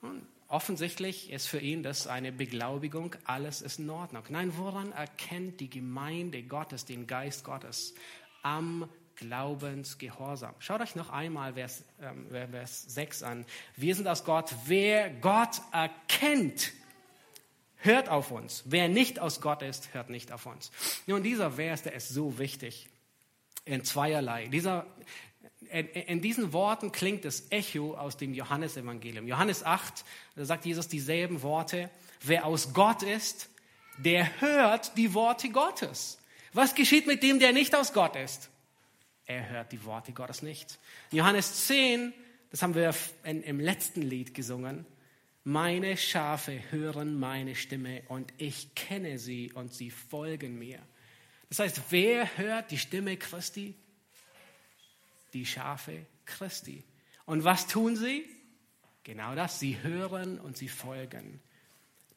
Und 0.00 0.26
offensichtlich 0.48 1.30
ist 1.30 1.46
für 1.46 1.58
ihn 1.58 1.82
das 1.82 2.06
eine 2.06 2.32
Beglaubigung, 2.32 3.14
alles 3.24 3.62
ist 3.62 3.78
in 3.78 3.90
Ordnung. 3.90 4.24
Nein, 4.28 4.52
woran 4.56 4.92
erkennt 4.92 5.60
die 5.60 5.70
Gemeinde 5.70 6.42
Gottes 6.42 6.84
den 6.84 7.06
Geist 7.06 7.44
Gottes? 7.44 7.94
Am 8.42 8.88
Glaubensgehorsam. 9.16 10.54
Schaut 10.58 10.80
euch 10.80 10.96
noch 10.96 11.10
einmal 11.10 11.52
Vers, 11.52 11.84
ähm, 12.00 12.26
Vers 12.30 12.84
6 12.88 13.22
an. 13.22 13.44
Wir 13.76 13.94
sind 13.94 14.08
aus 14.08 14.24
Gott. 14.24 14.54
Wer 14.64 15.10
Gott 15.10 15.60
erkennt, 15.72 16.72
hört 17.76 18.08
auf 18.08 18.30
uns. 18.30 18.62
Wer 18.64 18.88
nicht 18.88 19.18
aus 19.18 19.42
Gott 19.42 19.60
ist, 19.60 19.92
hört 19.92 20.08
nicht 20.08 20.32
auf 20.32 20.46
uns. 20.46 20.70
Nun, 21.06 21.22
dieser 21.22 21.52
Vers, 21.52 21.82
der 21.82 21.92
ist 21.92 22.08
so 22.08 22.38
wichtig 22.38 22.88
in 23.66 23.84
zweierlei. 23.84 24.46
Dieser, 24.46 24.86
in, 25.72 26.20
diesen 26.20 26.52
Worten 26.52 26.92
klingt 26.92 27.24
das 27.24 27.50
Echo 27.50 27.94
aus 27.94 28.16
dem 28.16 28.34
Johannesevangelium. 28.34 29.26
Johannes 29.26 29.64
8, 29.64 30.04
da 30.36 30.44
sagt 30.44 30.66
Jesus 30.66 30.88
dieselben 30.88 31.42
Worte. 31.42 31.90
Wer 32.22 32.46
aus 32.46 32.72
Gott 32.72 33.02
ist, 33.02 33.48
der 33.98 34.40
hört 34.40 34.96
die 34.96 35.14
Worte 35.14 35.50
Gottes. 35.50 36.18
Was 36.52 36.74
geschieht 36.74 37.06
mit 37.06 37.22
dem, 37.22 37.38
der 37.38 37.52
nicht 37.52 37.74
aus 37.74 37.92
Gott 37.92 38.16
ist? 38.16 38.50
er 39.30 39.48
hört 39.48 39.70
die 39.70 39.84
Worte 39.84 40.12
Gottes 40.12 40.42
nicht. 40.42 40.78
Johannes 41.12 41.66
10, 41.66 42.12
das 42.50 42.62
haben 42.62 42.74
wir 42.74 42.92
im 43.22 43.60
letzten 43.60 44.02
Lied 44.02 44.34
gesungen. 44.34 44.84
Meine 45.44 45.96
Schafe 45.96 46.60
hören 46.70 47.18
meine 47.18 47.54
Stimme 47.54 48.02
und 48.08 48.32
ich 48.38 48.74
kenne 48.74 49.18
sie 49.18 49.52
und 49.52 49.72
sie 49.72 49.90
folgen 49.90 50.58
mir. 50.58 50.80
Das 51.48 51.60
heißt, 51.60 51.80
wer 51.90 52.36
hört 52.36 52.72
die 52.72 52.78
Stimme 52.78 53.16
Christi? 53.16 53.74
Die 55.32 55.46
Schafe 55.46 56.06
Christi. 56.24 56.84
Und 57.26 57.44
was 57.44 57.66
tun 57.66 57.96
sie? 57.96 58.24
Genau 59.04 59.34
das, 59.34 59.60
sie 59.60 59.82
hören 59.82 60.38
und 60.38 60.56
sie 60.56 60.68
folgen 60.68 61.40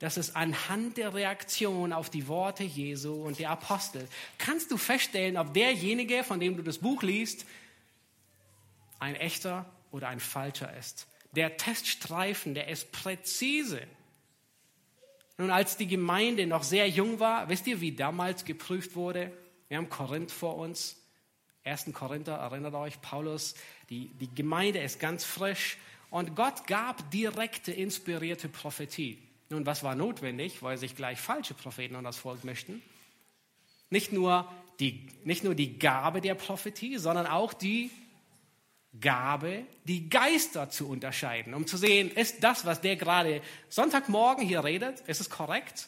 dass 0.03 0.17
es 0.17 0.35
anhand 0.35 0.97
der 0.97 1.13
Reaktion 1.13 1.93
auf 1.93 2.09
die 2.09 2.27
Worte 2.27 2.65
Jesu 2.65 3.13
und 3.23 3.39
der 3.39 3.51
Apostel 3.51 4.05
kannst 4.37 4.69
du 4.69 4.75
feststellen, 4.75 5.37
ob 5.37 5.53
derjenige, 5.53 6.25
von 6.25 6.41
dem 6.41 6.57
du 6.57 6.61
das 6.61 6.79
Buch 6.79 7.03
liest, 7.03 7.45
ein 8.99 9.15
echter 9.15 9.65
oder 9.91 10.09
ein 10.09 10.19
falscher 10.19 10.75
ist. 10.75 11.07
Der 11.31 11.55
Teststreifen, 11.55 12.53
der 12.53 12.67
ist 12.67 12.91
präzise. 12.91 13.81
Nun, 15.37 15.51
als 15.51 15.77
die 15.77 15.87
Gemeinde 15.87 16.47
noch 16.47 16.63
sehr 16.63 16.89
jung 16.89 17.21
war, 17.21 17.47
wisst 17.47 17.65
ihr, 17.67 17.79
wie 17.79 17.95
damals 17.95 18.43
geprüft 18.43 18.95
wurde? 18.95 19.31
Wir 19.69 19.77
haben 19.77 19.87
Korinth 19.87 20.31
vor 20.31 20.57
uns. 20.57 21.01
1. 21.63 21.91
Korinther, 21.93 22.35
erinnert 22.35 22.73
euch, 22.73 23.01
Paulus, 23.01 23.55
die, 23.89 24.09
die 24.19 24.33
Gemeinde 24.33 24.79
ist 24.79 24.99
ganz 24.99 25.23
frisch 25.23 25.77
Und 26.09 26.35
Gott 26.35 26.67
gab 26.67 27.09
direkte, 27.11 27.71
inspirierte 27.71 28.49
Prophetie. 28.49 29.17
Nun, 29.49 29.65
was 29.65 29.83
war 29.83 29.95
notwendig, 29.95 30.61
weil 30.61 30.77
sich 30.77 30.95
gleich 30.95 31.19
falsche 31.19 31.53
Propheten 31.53 31.95
an 31.95 32.03
das 32.03 32.17
Volk 32.17 32.43
möchten? 32.43 32.81
Nicht 33.89 34.11
nur 34.11 34.51
die, 34.79 35.07
nicht 35.23 35.43
nur 35.43 35.55
die 35.55 35.79
Gabe 35.79 36.21
der 36.21 36.35
Prophetie, 36.35 36.97
sondern 36.97 37.27
auch 37.27 37.53
die 37.53 37.91
Gabe, 38.99 39.65
die 39.85 40.09
Geister 40.09 40.69
zu 40.69 40.87
unterscheiden, 40.87 41.53
um 41.53 41.65
zu 41.65 41.77
sehen, 41.77 42.11
ist 42.11 42.43
das, 42.43 42.65
was 42.65 42.81
der 42.81 42.95
gerade 42.95 43.41
Sonntagmorgen 43.69 44.45
hier 44.45 44.63
redet, 44.63 44.99
ist 45.01 45.21
es 45.21 45.29
korrekt? 45.29 45.87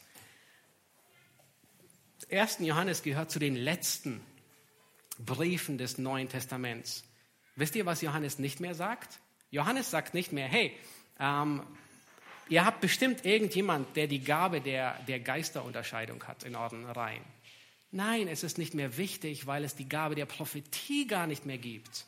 1. 2.31 2.59
Johannes 2.61 3.03
gehört 3.03 3.29
zu 3.29 3.37
den 3.37 3.55
letzten 3.55 4.21
Briefen 5.19 5.77
des 5.77 5.97
Neuen 5.97 6.29
Testaments. 6.29 7.03
Wisst 7.55 7.75
ihr, 7.75 7.85
was 7.85 8.01
Johannes 8.01 8.39
nicht 8.39 8.59
mehr 8.59 8.75
sagt? 8.75 9.19
Johannes 9.51 9.89
sagt 9.89 10.13
nicht 10.13 10.31
mehr, 10.31 10.47
hey, 10.47 10.73
ähm, 11.19 11.63
ihr 12.49 12.65
habt 12.65 12.81
bestimmt 12.81 13.25
irgendjemand, 13.25 13.95
der 13.95 14.07
die 14.07 14.23
Gabe 14.23 14.61
der, 14.61 14.99
der 15.07 15.19
Geisterunterscheidung 15.19 16.23
hat 16.25 16.43
in 16.43 16.55
euren 16.55 16.85
Reihen. 16.85 17.23
Nein, 17.91 18.27
es 18.27 18.43
ist 18.43 18.57
nicht 18.57 18.73
mehr 18.73 18.97
wichtig, 18.97 19.47
weil 19.47 19.63
es 19.63 19.75
die 19.75 19.87
Gabe 19.87 20.15
der 20.15 20.25
Prophetie 20.25 21.07
gar 21.07 21.27
nicht 21.27 21.45
mehr 21.45 21.57
gibt 21.57 22.05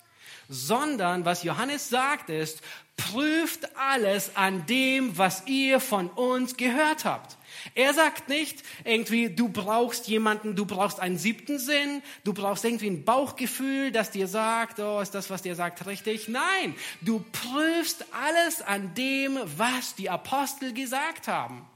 sondern 0.50 1.26
was 1.26 1.44
Johannes 1.44 1.90
sagt 1.90 2.30
ist, 2.30 2.62
prüft 2.98 3.78
alles 3.78 4.36
an 4.36 4.66
dem, 4.66 5.18
was 5.18 5.46
ihr 5.46 5.80
von 5.80 6.10
uns 6.10 6.58
gehört 6.58 7.06
habt. 7.06 7.38
Er 7.76 7.94
sagt 7.94 8.30
nicht 8.30 8.64
irgendwie, 8.84 9.30
du 9.30 9.50
brauchst 9.50 10.08
jemanden, 10.08 10.56
du 10.56 10.66
brauchst 10.66 11.00
einen 11.00 11.18
siebten 11.18 11.60
Sinn, 11.60 12.02
du 12.24 12.34
brauchst 12.34 12.66
irgendwie 12.66 12.90
ein 12.90 13.06
Bauchgefühl, 13.06 13.92
das 13.92 14.12
dir 14.12 14.28
sagt, 14.28 14.80
oh, 14.80 15.00
ist 15.00 15.14
das, 15.14 15.30
was 15.30 15.44
dir 15.44 15.56
sagt, 15.56 15.86
richtig? 15.86 16.28
Nein, 16.28 16.76
du 17.02 17.24
prüfst 17.32 18.06
alles 18.12 18.62
an 18.62 18.94
dem, 18.96 19.40
was 19.58 19.96
die 19.96 20.10
Apostel 20.10 20.74
gesagt 20.74 21.28
haben. 21.28 21.68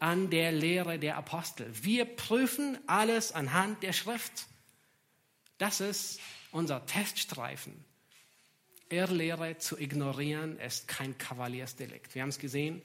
An 0.00 0.30
der 0.30 0.52
Lehre 0.52 0.98
der 0.98 1.16
Apostel. 1.16 1.68
Wir 1.82 2.04
prüfen 2.04 2.78
alles 2.86 3.32
anhand 3.32 3.82
der 3.82 3.92
Schrift. 3.92 4.46
Das 5.58 5.80
ist 5.80 6.20
unser 6.52 6.84
Teststreifen. 6.86 7.84
Irrlehre 8.90 9.58
zu 9.58 9.78
ignorieren 9.78 10.58
ist 10.58 10.88
kein 10.88 11.18
Kavaliersdelikt. 11.18 12.14
Wir 12.14 12.22
haben 12.22 12.30
es 12.30 12.38
gesehen, 12.38 12.82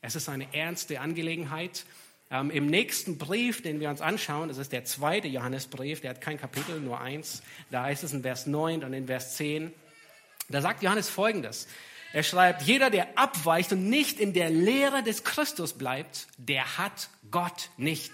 es 0.00 0.14
ist 0.14 0.28
eine 0.28 0.54
ernste 0.54 1.00
Angelegenheit. 1.00 1.84
Ähm, 2.30 2.50
Im 2.50 2.66
nächsten 2.66 3.18
Brief, 3.18 3.62
den 3.62 3.80
wir 3.80 3.90
uns 3.90 4.00
anschauen, 4.00 4.48
das 4.48 4.58
ist 4.58 4.72
der 4.72 4.84
zweite 4.84 5.28
Johannesbrief, 5.28 6.00
der 6.00 6.10
hat 6.10 6.20
kein 6.20 6.38
Kapitel, 6.38 6.80
nur 6.80 7.00
eins. 7.00 7.42
Da 7.70 7.82
heißt 7.82 8.04
es 8.04 8.12
in 8.12 8.22
Vers 8.22 8.46
9 8.46 8.84
und 8.84 8.92
in 8.92 9.06
Vers 9.06 9.36
10. 9.36 9.72
Da 10.48 10.60
sagt 10.62 10.82
Johannes 10.82 11.08
Folgendes. 11.08 11.66
Er 12.12 12.22
schreibt, 12.22 12.62
jeder, 12.62 12.90
der 12.90 13.18
abweicht 13.18 13.72
und 13.72 13.88
nicht 13.88 14.18
in 14.18 14.32
der 14.32 14.50
Lehre 14.50 15.02
des 15.02 15.22
Christus 15.22 15.74
bleibt, 15.74 16.26
der 16.38 16.78
hat 16.78 17.08
Gott 17.30 17.70
nicht. 17.76 18.10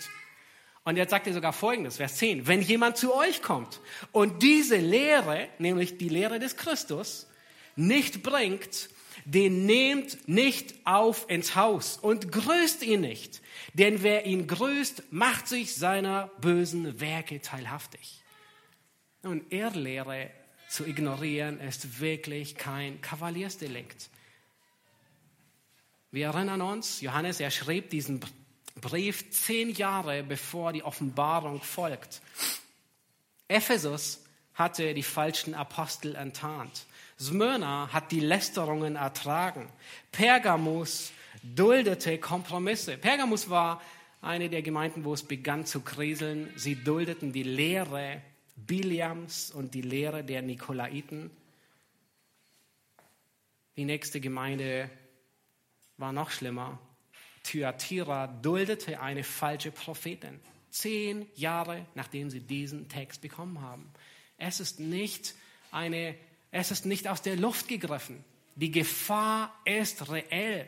Und 0.86 0.96
jetzt 0.96 1.10
sagt 1.10 1.26
er 1.26 1.32
sogar 1.32 1.52
Folgendes, 1.52 1.96
Vers 1.96 2.14
10. 2.14 2.46
Wenn 2.46 2.62
jemand 2.62 2.96
zu 2.96 3.12
euch 3.12 3.42
kommt 3.42 3.80
und 4.12 4.40
diese 4.44 4.76
Lehre, 4.76 5.48
nämlich 5.58 5.98
die 5.98 6.08
Lehre 6.08 6.38
des 6.38 6.56
Christus, 6.56 7.26
nicht 7.74 8.22
bringt, 8.22 8.88
den 9.24 9.66
nehmt 9.66 10.28
nicht 10.28 10.76
auf 10.84 11.28
ins 11.28 11.56
Haus 11.56 11.96
und 11.96 12.30
grüßt 12.30 12.84
ihn 12.84 13.00
nicht. 13.00 13.42
Denn 13.74 14.04
wer 14.04 14.26
ihn 14.26 14.46
grüßt, 14.46 15.10
macht 15.10 15.48
sich 15.48 15.74
seiner 15.74 16.30
bösen 16.40 17.00
Werke 17.00 17.40
teilhaftig. 17.40 18.22
Und 19.24 19.52
Irrlehre 19.52 20.30
zu 20.68 20.86
ignorieren 20.86 21.58
ist 21.58 21.98
wirklich 21.98 22.54
kein 22.54 23.00
Kavaliersdelikt. 23.00 24.08
Wir 26.12 26.26
erinnern 26.26 26.62
uns, 26.62 27.00
Johannes, 27.00 27.40
er 27.40 27.50
schrieb 27.50 27.90
diesen 27.90 28.20
Brief 28.80 29.30
zehn 29.30 29.70
Jahre 29.70 30.22
bevor 30.22 30.72
die 30.72 30.82
Offenbarung 30.82 31.62
folgt. 31.62 32.20
Ephesus 33.48 34.22
hatte 34.54 34.94
die 34.94 35.02
falschen 35.02 35.54
Apostel 35.54 36.14
enttarnt. 36.14 36.86
Smyrna 37.18 37.88
hat 37.92 38.12
die 38.12 38.20
Lästerungen 38.20 38.96
ertragen. 38.96 39.68
Pergamus 40.12 41.12
duldete 41.42 42.18
Kompromisse. 42.18 42.98
Pergamus 42.98 43.48
war 43.48 43.80
eine 44.20 44.50
der 44.50 44.62
Gemeinden, 44.62 45.04
wo 45.04 45.14
es 45.14 45.22
begann 45.22 45.66
zu 45.66 45.80
kriseln. 45.80 46.52
Sie 46.56 46.74
duldeten 46.74 47.32
die 47.32 47.42
Lehre 47.42 48.22
Biliams 48.56 49.50
und 49.50 49.74
die 49.74 49.82
Lehre 49.82 50.24
der 50.24 50.42
Nikolaiten. 50.42 51.30
Die 53.76 53.84
nächste 53.84 54.20
Gemeinde 54.20 54.90
war 55.98 56.12
noch 56.12 56.30
schlimmer. 56.30 56.78
Thyatira 57.46 58.26
duldete 58.26 59.00
eine 59.00 59.24
falsche 59.24 59.70
Prophetin. 59.70 60.40
Zehn 60.70 61.26
Jahre 61.34 61.86
nachdem 61.94 62.28
sie 62.30 62.40
diesen 62.40 62.88
Text 62.88 63.22
bekommen 63.22 63.60
haben. 63.60 63.90
Es 64.36 64.60
ist 64.60 64.80
nicht 64.80 65.34
eine, 65.70 66.14
es 66.50 66.70
ist 66.70 66.86
nicht 66.86 67.08
aus 67.08 67.22
der 67.22 67.36
Luft 67.36 67.68
gegriffen. 67.68 68.24
Die 68.56 68.70
Gefahr 68.70 69.54
ist 69.64 70.10
reell. 70.10 70.66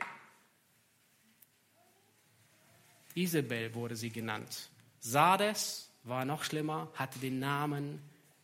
Isabel 3.14 3.74
wurde 3.74 3.96
sie 3.96 4.10
genannt. 4.10 4.70
Sardes 5.00 5.90
war 6.04 6.24
noch 6.24 6.44
schlimmer, 6.44 6.90
hatte 6.94 7.18
den 7.18 7.38
Namen, 7.38 8.00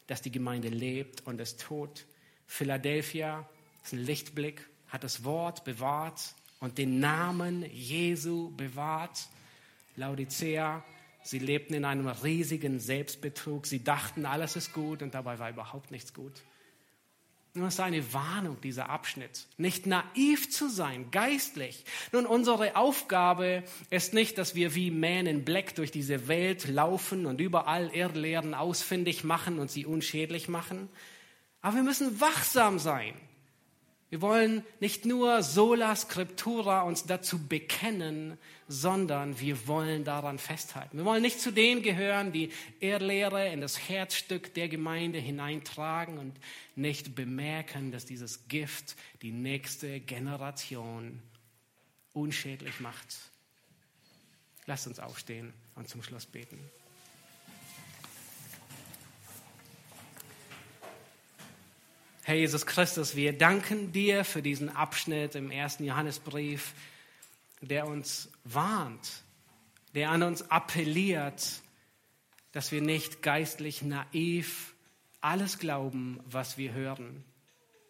dass 0.06 0.22
die 0.22 0.32
Gemeinde 0.32 0.68
lebt 0.68 1.26
und 1.26 1.40
ist 1.40 1.60
tot. 1.60 2.04
Philadelphia 2.46 3.48
ist 3.82 3.92
ein 3.92 4.04
Lichtblick, 4.04 4.68
hat 4.88 5.04
das 5.04 5.24
Wort 5.24 5.64
bewahrt, 5.64 6.34
und 6.64 6.78
den 6.78 6.98
Namen 6.98 7.62
Jesu 7.70 8.50
bewahrt. 8.56 9.28
Laodicea, 9.96 10.82
sie 11.22 11.38
lebten 11.38 11.74
in 11.74 11.84
einem 11.84 12.08
riesigen 12.08 12.80
Selbstbetrug. 12.80 13.66
Sie 13.66 13.84
dachten, 13.84 14.24
alles 14.24 14.56
ist 14.56 14.72
gut 14.72 15.02
und 15.02 15.14
dabei 15.14 15.38
war 15.38 15.50
überhaupt 15.50 15.90
nichts 15.90 16.14
gut. 16.14 16.32
Nur 17.52 17.68
ist 17.68 17.80
eine 17.80 18.14
Warnung, 18.14 18.60
dieser 18.62 18.88
Abschnitt. 18.88 19.46
Nicht 19.58 19.86
naiv 19.86 20.50
zu 20.50 20.70
sein, 20.70 21.10
geistlich. 21.10 21.84
Nun, 22.12 22.24
unsere 22.24 22.76
Aufgabe 22.76 23.62
ist 23.90 24.14
nicht, 24.14 24.38
dass 24.38 24.54
wir 24.54 24.74
wie 24.74 24.90
Man 24.90 25.26
in 25.26 25.44
Black 25.44 25.74
durch 25.74 25.90
diese 25.90 26.28
Welt 26.28 26.66
laufen 26.66 27.26
und 27.26 27.42
überall 27.42 27.94
Irrlehren 27.94 28.54
ausfindig 28.54 29.22
machen 29.22 29.58
und 29.58 29.70
sie 29.70 29.84
unschädlich 29.84 30.48
machen. 30.48 30.88
Aber 31.60 31.76
wir 31.76 31.82
müssen 31.82 32.22
wachsam 32.22 32.78
sein. 32.78 33.14
Wir 34.14 34.22
wollen 34.22 34.64
nicht 34.78 35.06
nur 35.06 35.42
sola 35.42 35.96
scriptura 35.96 36.82
uns 36.82 37.04
dazu 37.04 37.48
bekennen, 37.48 38.38
sondern 38.68 39.40
wir 39.40 39.66
wollen 39.66 40.04
daran 40.04 40.38
festhalten. 40.38 40.98
Wir 40.98 41.04
wollen 41.04 41.20
nicht 41.20 41.40
zu 41.40 41.50
denen 41.50 41.82
gehören, 41.82 42.30
die 42.30 42.52
Irrlehre 42.78 43.52
in 43.52 43.60
das 43.60 43.88
Herzstück 43.88 44.54
der 44.54 44.68
Gemeinde 44.68 45.18
hineintragen 45.18 46.18
und 46.18 46.38
nicht 46.76 47.16
bemerken, 47.16 47.90
dass 47.90 48.06
dieses 48.06 48.46
Gift 48.46 48.94
die 49.22 49.32
nächste 49.32 49.98
Generation 49.98 51.20
unschädlich 52.12 52.78
macht. 52.78 53.16
Lasst 54.66 54.86
uns 54.86 55.00
aufstehen 55.00 55.52
und 55.74 55.88
zum 55.88 56.04
Schluss 56.04 56.26
beten. 56.26 56.60
Herr 62.26 62.36
Jesus 62.36 62.64
Christus, 62.64 63.16
wir 63.16 63.36
danken 63.36 63.92
dir 63.92 64.24
für 64.24 64.40
diesen 64.40 64.74
Abschnitt 64.74 65.34
im 65.34 65.50
ersten 65.50 65.84
Johannesbrief, 65.84 66.72
der 67.60 67.86
uns 67.86 68.30
warnt, 68.44 69.22
der 69.94 70.08
an 70.08 70.22
uns 70.22 70.50
appelliert, 70.50 71.60
dass 72.52 72.72
wir 72.72 72.80
nicht 72.80 73.20
geistlich 73.20 73.82
naiv 73.82 74.72
alles 75.20 75.58
glauben, 75.58 76.18
was 76.24 76.56
wir 76.56 76.72
hören, 76.72 77.22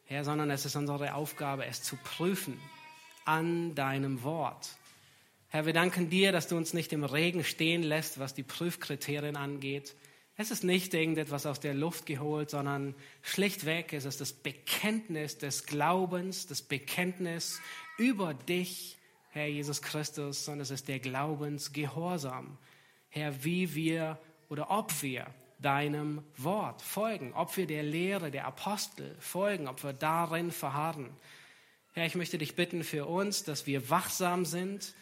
Herr, 0.04 0.24
sondern 0.24 0.50
es 0.50 0.64
ist 0.64 0.74
unsere 0.74 1.14
Aufgabe, 1.14 1.66
es 1.66 1.84
zu 1.84 1.94
prüfen 2.02 2.60
an 3.24 3.76
deinem 3.76 4.24
Wort. 4.24 4.68
Herr, 5.46 5.64
wir 5.64 5.72
danken 5.74 6.10
dir, 6.10 6.32
dass 6.32 6.48
du 6.48 6.56
uns 6.56 6.74
nicht 6.74 6.92
im 6.92 7.04
Regen 7.04 7.44
stehen 7.44 7.84
lässt, 7.84 8.18
was 8.18 8.34
die 8.34 8.42
Prüfkriterien 8.42 9.36
angeht, 9.36 9.94
es 10.36 10.50
ist 10.50 10.64
nicht 10.64 10.92
irgendetwas 10.94 11.46
aus 11.46 11.60
der 11.60 11.74
Luft 11.74 12.06
geholt, 12.06 12.50
sondern 12.50 12.94
schlichtweg 13.22 13.92
es 13.92 14.04
ist 14.04 14.20
das 14.20 14.32
Bekenntnis 14.32 15.38
des 15.38 15.66
Glaubens, 15.66 16.46
das 16.46 16.62
Bekenntnis 16.62 17.60
über 17.98 18.34
dich, 18.34 18.98
Herr 19.30 19.46
Jesus 19.46 19.82
Christus, 19.82 20.44
sondern 20.44 20.62
es 20.62 20.70
ist 20.70 20.88
der 20.88 20.98
Glaubensgehorsam. 20.98 22.58
Herr, 23.10 23.44
wie 23.44 23.74
wir 23.74 24.18
oder 24.48 24.70
ob 24.70 25.02
wir 25.02 25.26
deinem 25.60 26.22
Wort 26.36 26.82
folgen, 26.82 27.32
ob 27.32 27.56
wir 27.56 27.66
der 27.66 27.82
Lehre 27.82 28.30
der 28.30 28.46
Apostel 28.46 29.16
folgen, 29.20 29.68
ob 29.68 29.82
wir 29.84 29.92
darin 29.92 30.50
verharren. 30.50 31.10
Herr, 31.92 32.06
ich 32.06 32.16
möchte 32.16 32.38
dich 32.38 32.56
bitten 32.56 32.82
für 32.82 33.06
uns, 33.06 33.44
dass 33.44 33.66
wir 33.66 33.88
wachsam 33.88 34.44
sind 34.44 34.94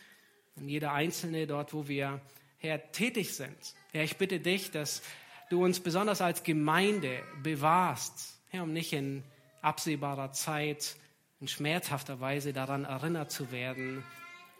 und 0.56 0.68
jeder 0.68 0.92
Einzelne 0.92 1.46
dort, 1.46 1.72
wo 1.72 1.88
wir, 1.88 2.20
Herr, 2.58 2.92
tätig 2.92 3.34
sind. 3.34 3.56
Herr, 3.92 4.04
ich 4.04 4.18
bitte 4.18 4.40
dich, 4.40 4.70
dass 4.70 5.02
du 5.52 5.62
uns 5.62 5.80
besonders 5.80 6.22
als 6.22 6.42
Gemeinde 6.42 7.22
bewahrst, 7.42 8.38
Herr, 8.48 8.62
um 8.62 8.72
nicht 8.72 8.92
in 8.94 9.22
absehbarer 9.60 10.32
Zeit 10.32 10.96
in 11.40 11.48
schmerzhafter 11.48 12.20
Weise 12.20 12.54
daran 12.54 12.84
erinnert 12.84 13.30
zu 13.30 13.52
werden, 13.52 14.02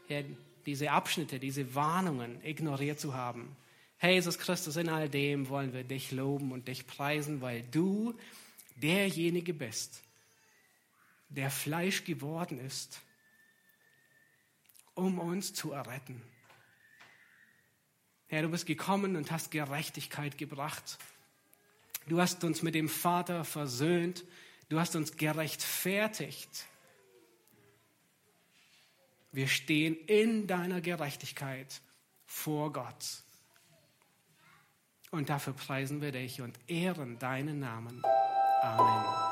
Herr, 0.08 0.24
diese 0.66 0.90
Abschnitte, 0.90 1.38
diese 1.38 1.74
Warnungen 1.74 2.44
ignoriert 2.44 3.00
zu 3.00 3.14
haben. 3.14 3.56
Herr 3.96 4.10
Jesus 4.10 4.38
Christus, 4.38 4.76
in 4.76 4.90
all 4.90 5.08
dem 5.08 5.48
wollen 5.48 5.72
wir 5.72 5.82
dich 5.82 6.12
loben 6.12 6.52
und 6.52 6.68
dich 6.68 6.86
preisen, 6.86 7.40
weil 7.40 7.62
du 7.70 8.14
derjenige 8.76 9.54
bist, 9.54 10.02
der 11.30 11.50
Fleisch 11.50 12.04
geworden 12.04 12.60
ist, 12.60 13.00
um 14.94 15.18
uns 15.18 15.54
zu 15.54 15.72
erretten. 15.72 16.20
Herr, 18.32 18.40
du 18.40 18.48
bist 18.48 18.64
gekommen 18.64 19.16
und 19.16 19.30
hast 19.30 19.50
Gerechtigkeit 19.50 20.38
gebracht. 20.38 20.96
Du 22.06 22.18
hast 22.18 22.42
uns 22.44 22.62
mit 22.62 22.74
dem 22.74 22.88
Vater 22.88 23.44
versöhnt. 23.44 24.24
Du 24.70 24.80
hast 24.80 24.96
uns 24.96 25.18
gerechtfertigt. 25.18 26.64
Wir 29.32 29.48
stehen 29.48 29.96
in 30.06 30.46
deiner 30.46 30.80
Gerechtigkeit 30.80 31.82
vor 32.24 32.72
Gott. 32.72 33.22
Und 35.10 35.28
dafür 35.28 35.52
preisen 35.52 36.00
wir 36.00 36.12
dich 36.12 36.40
und 36.40 36.58
ehren 36.68 37.18
deinen 37.18 37.58
Namen. 37.58 38.00
Amen. 38.62 39.31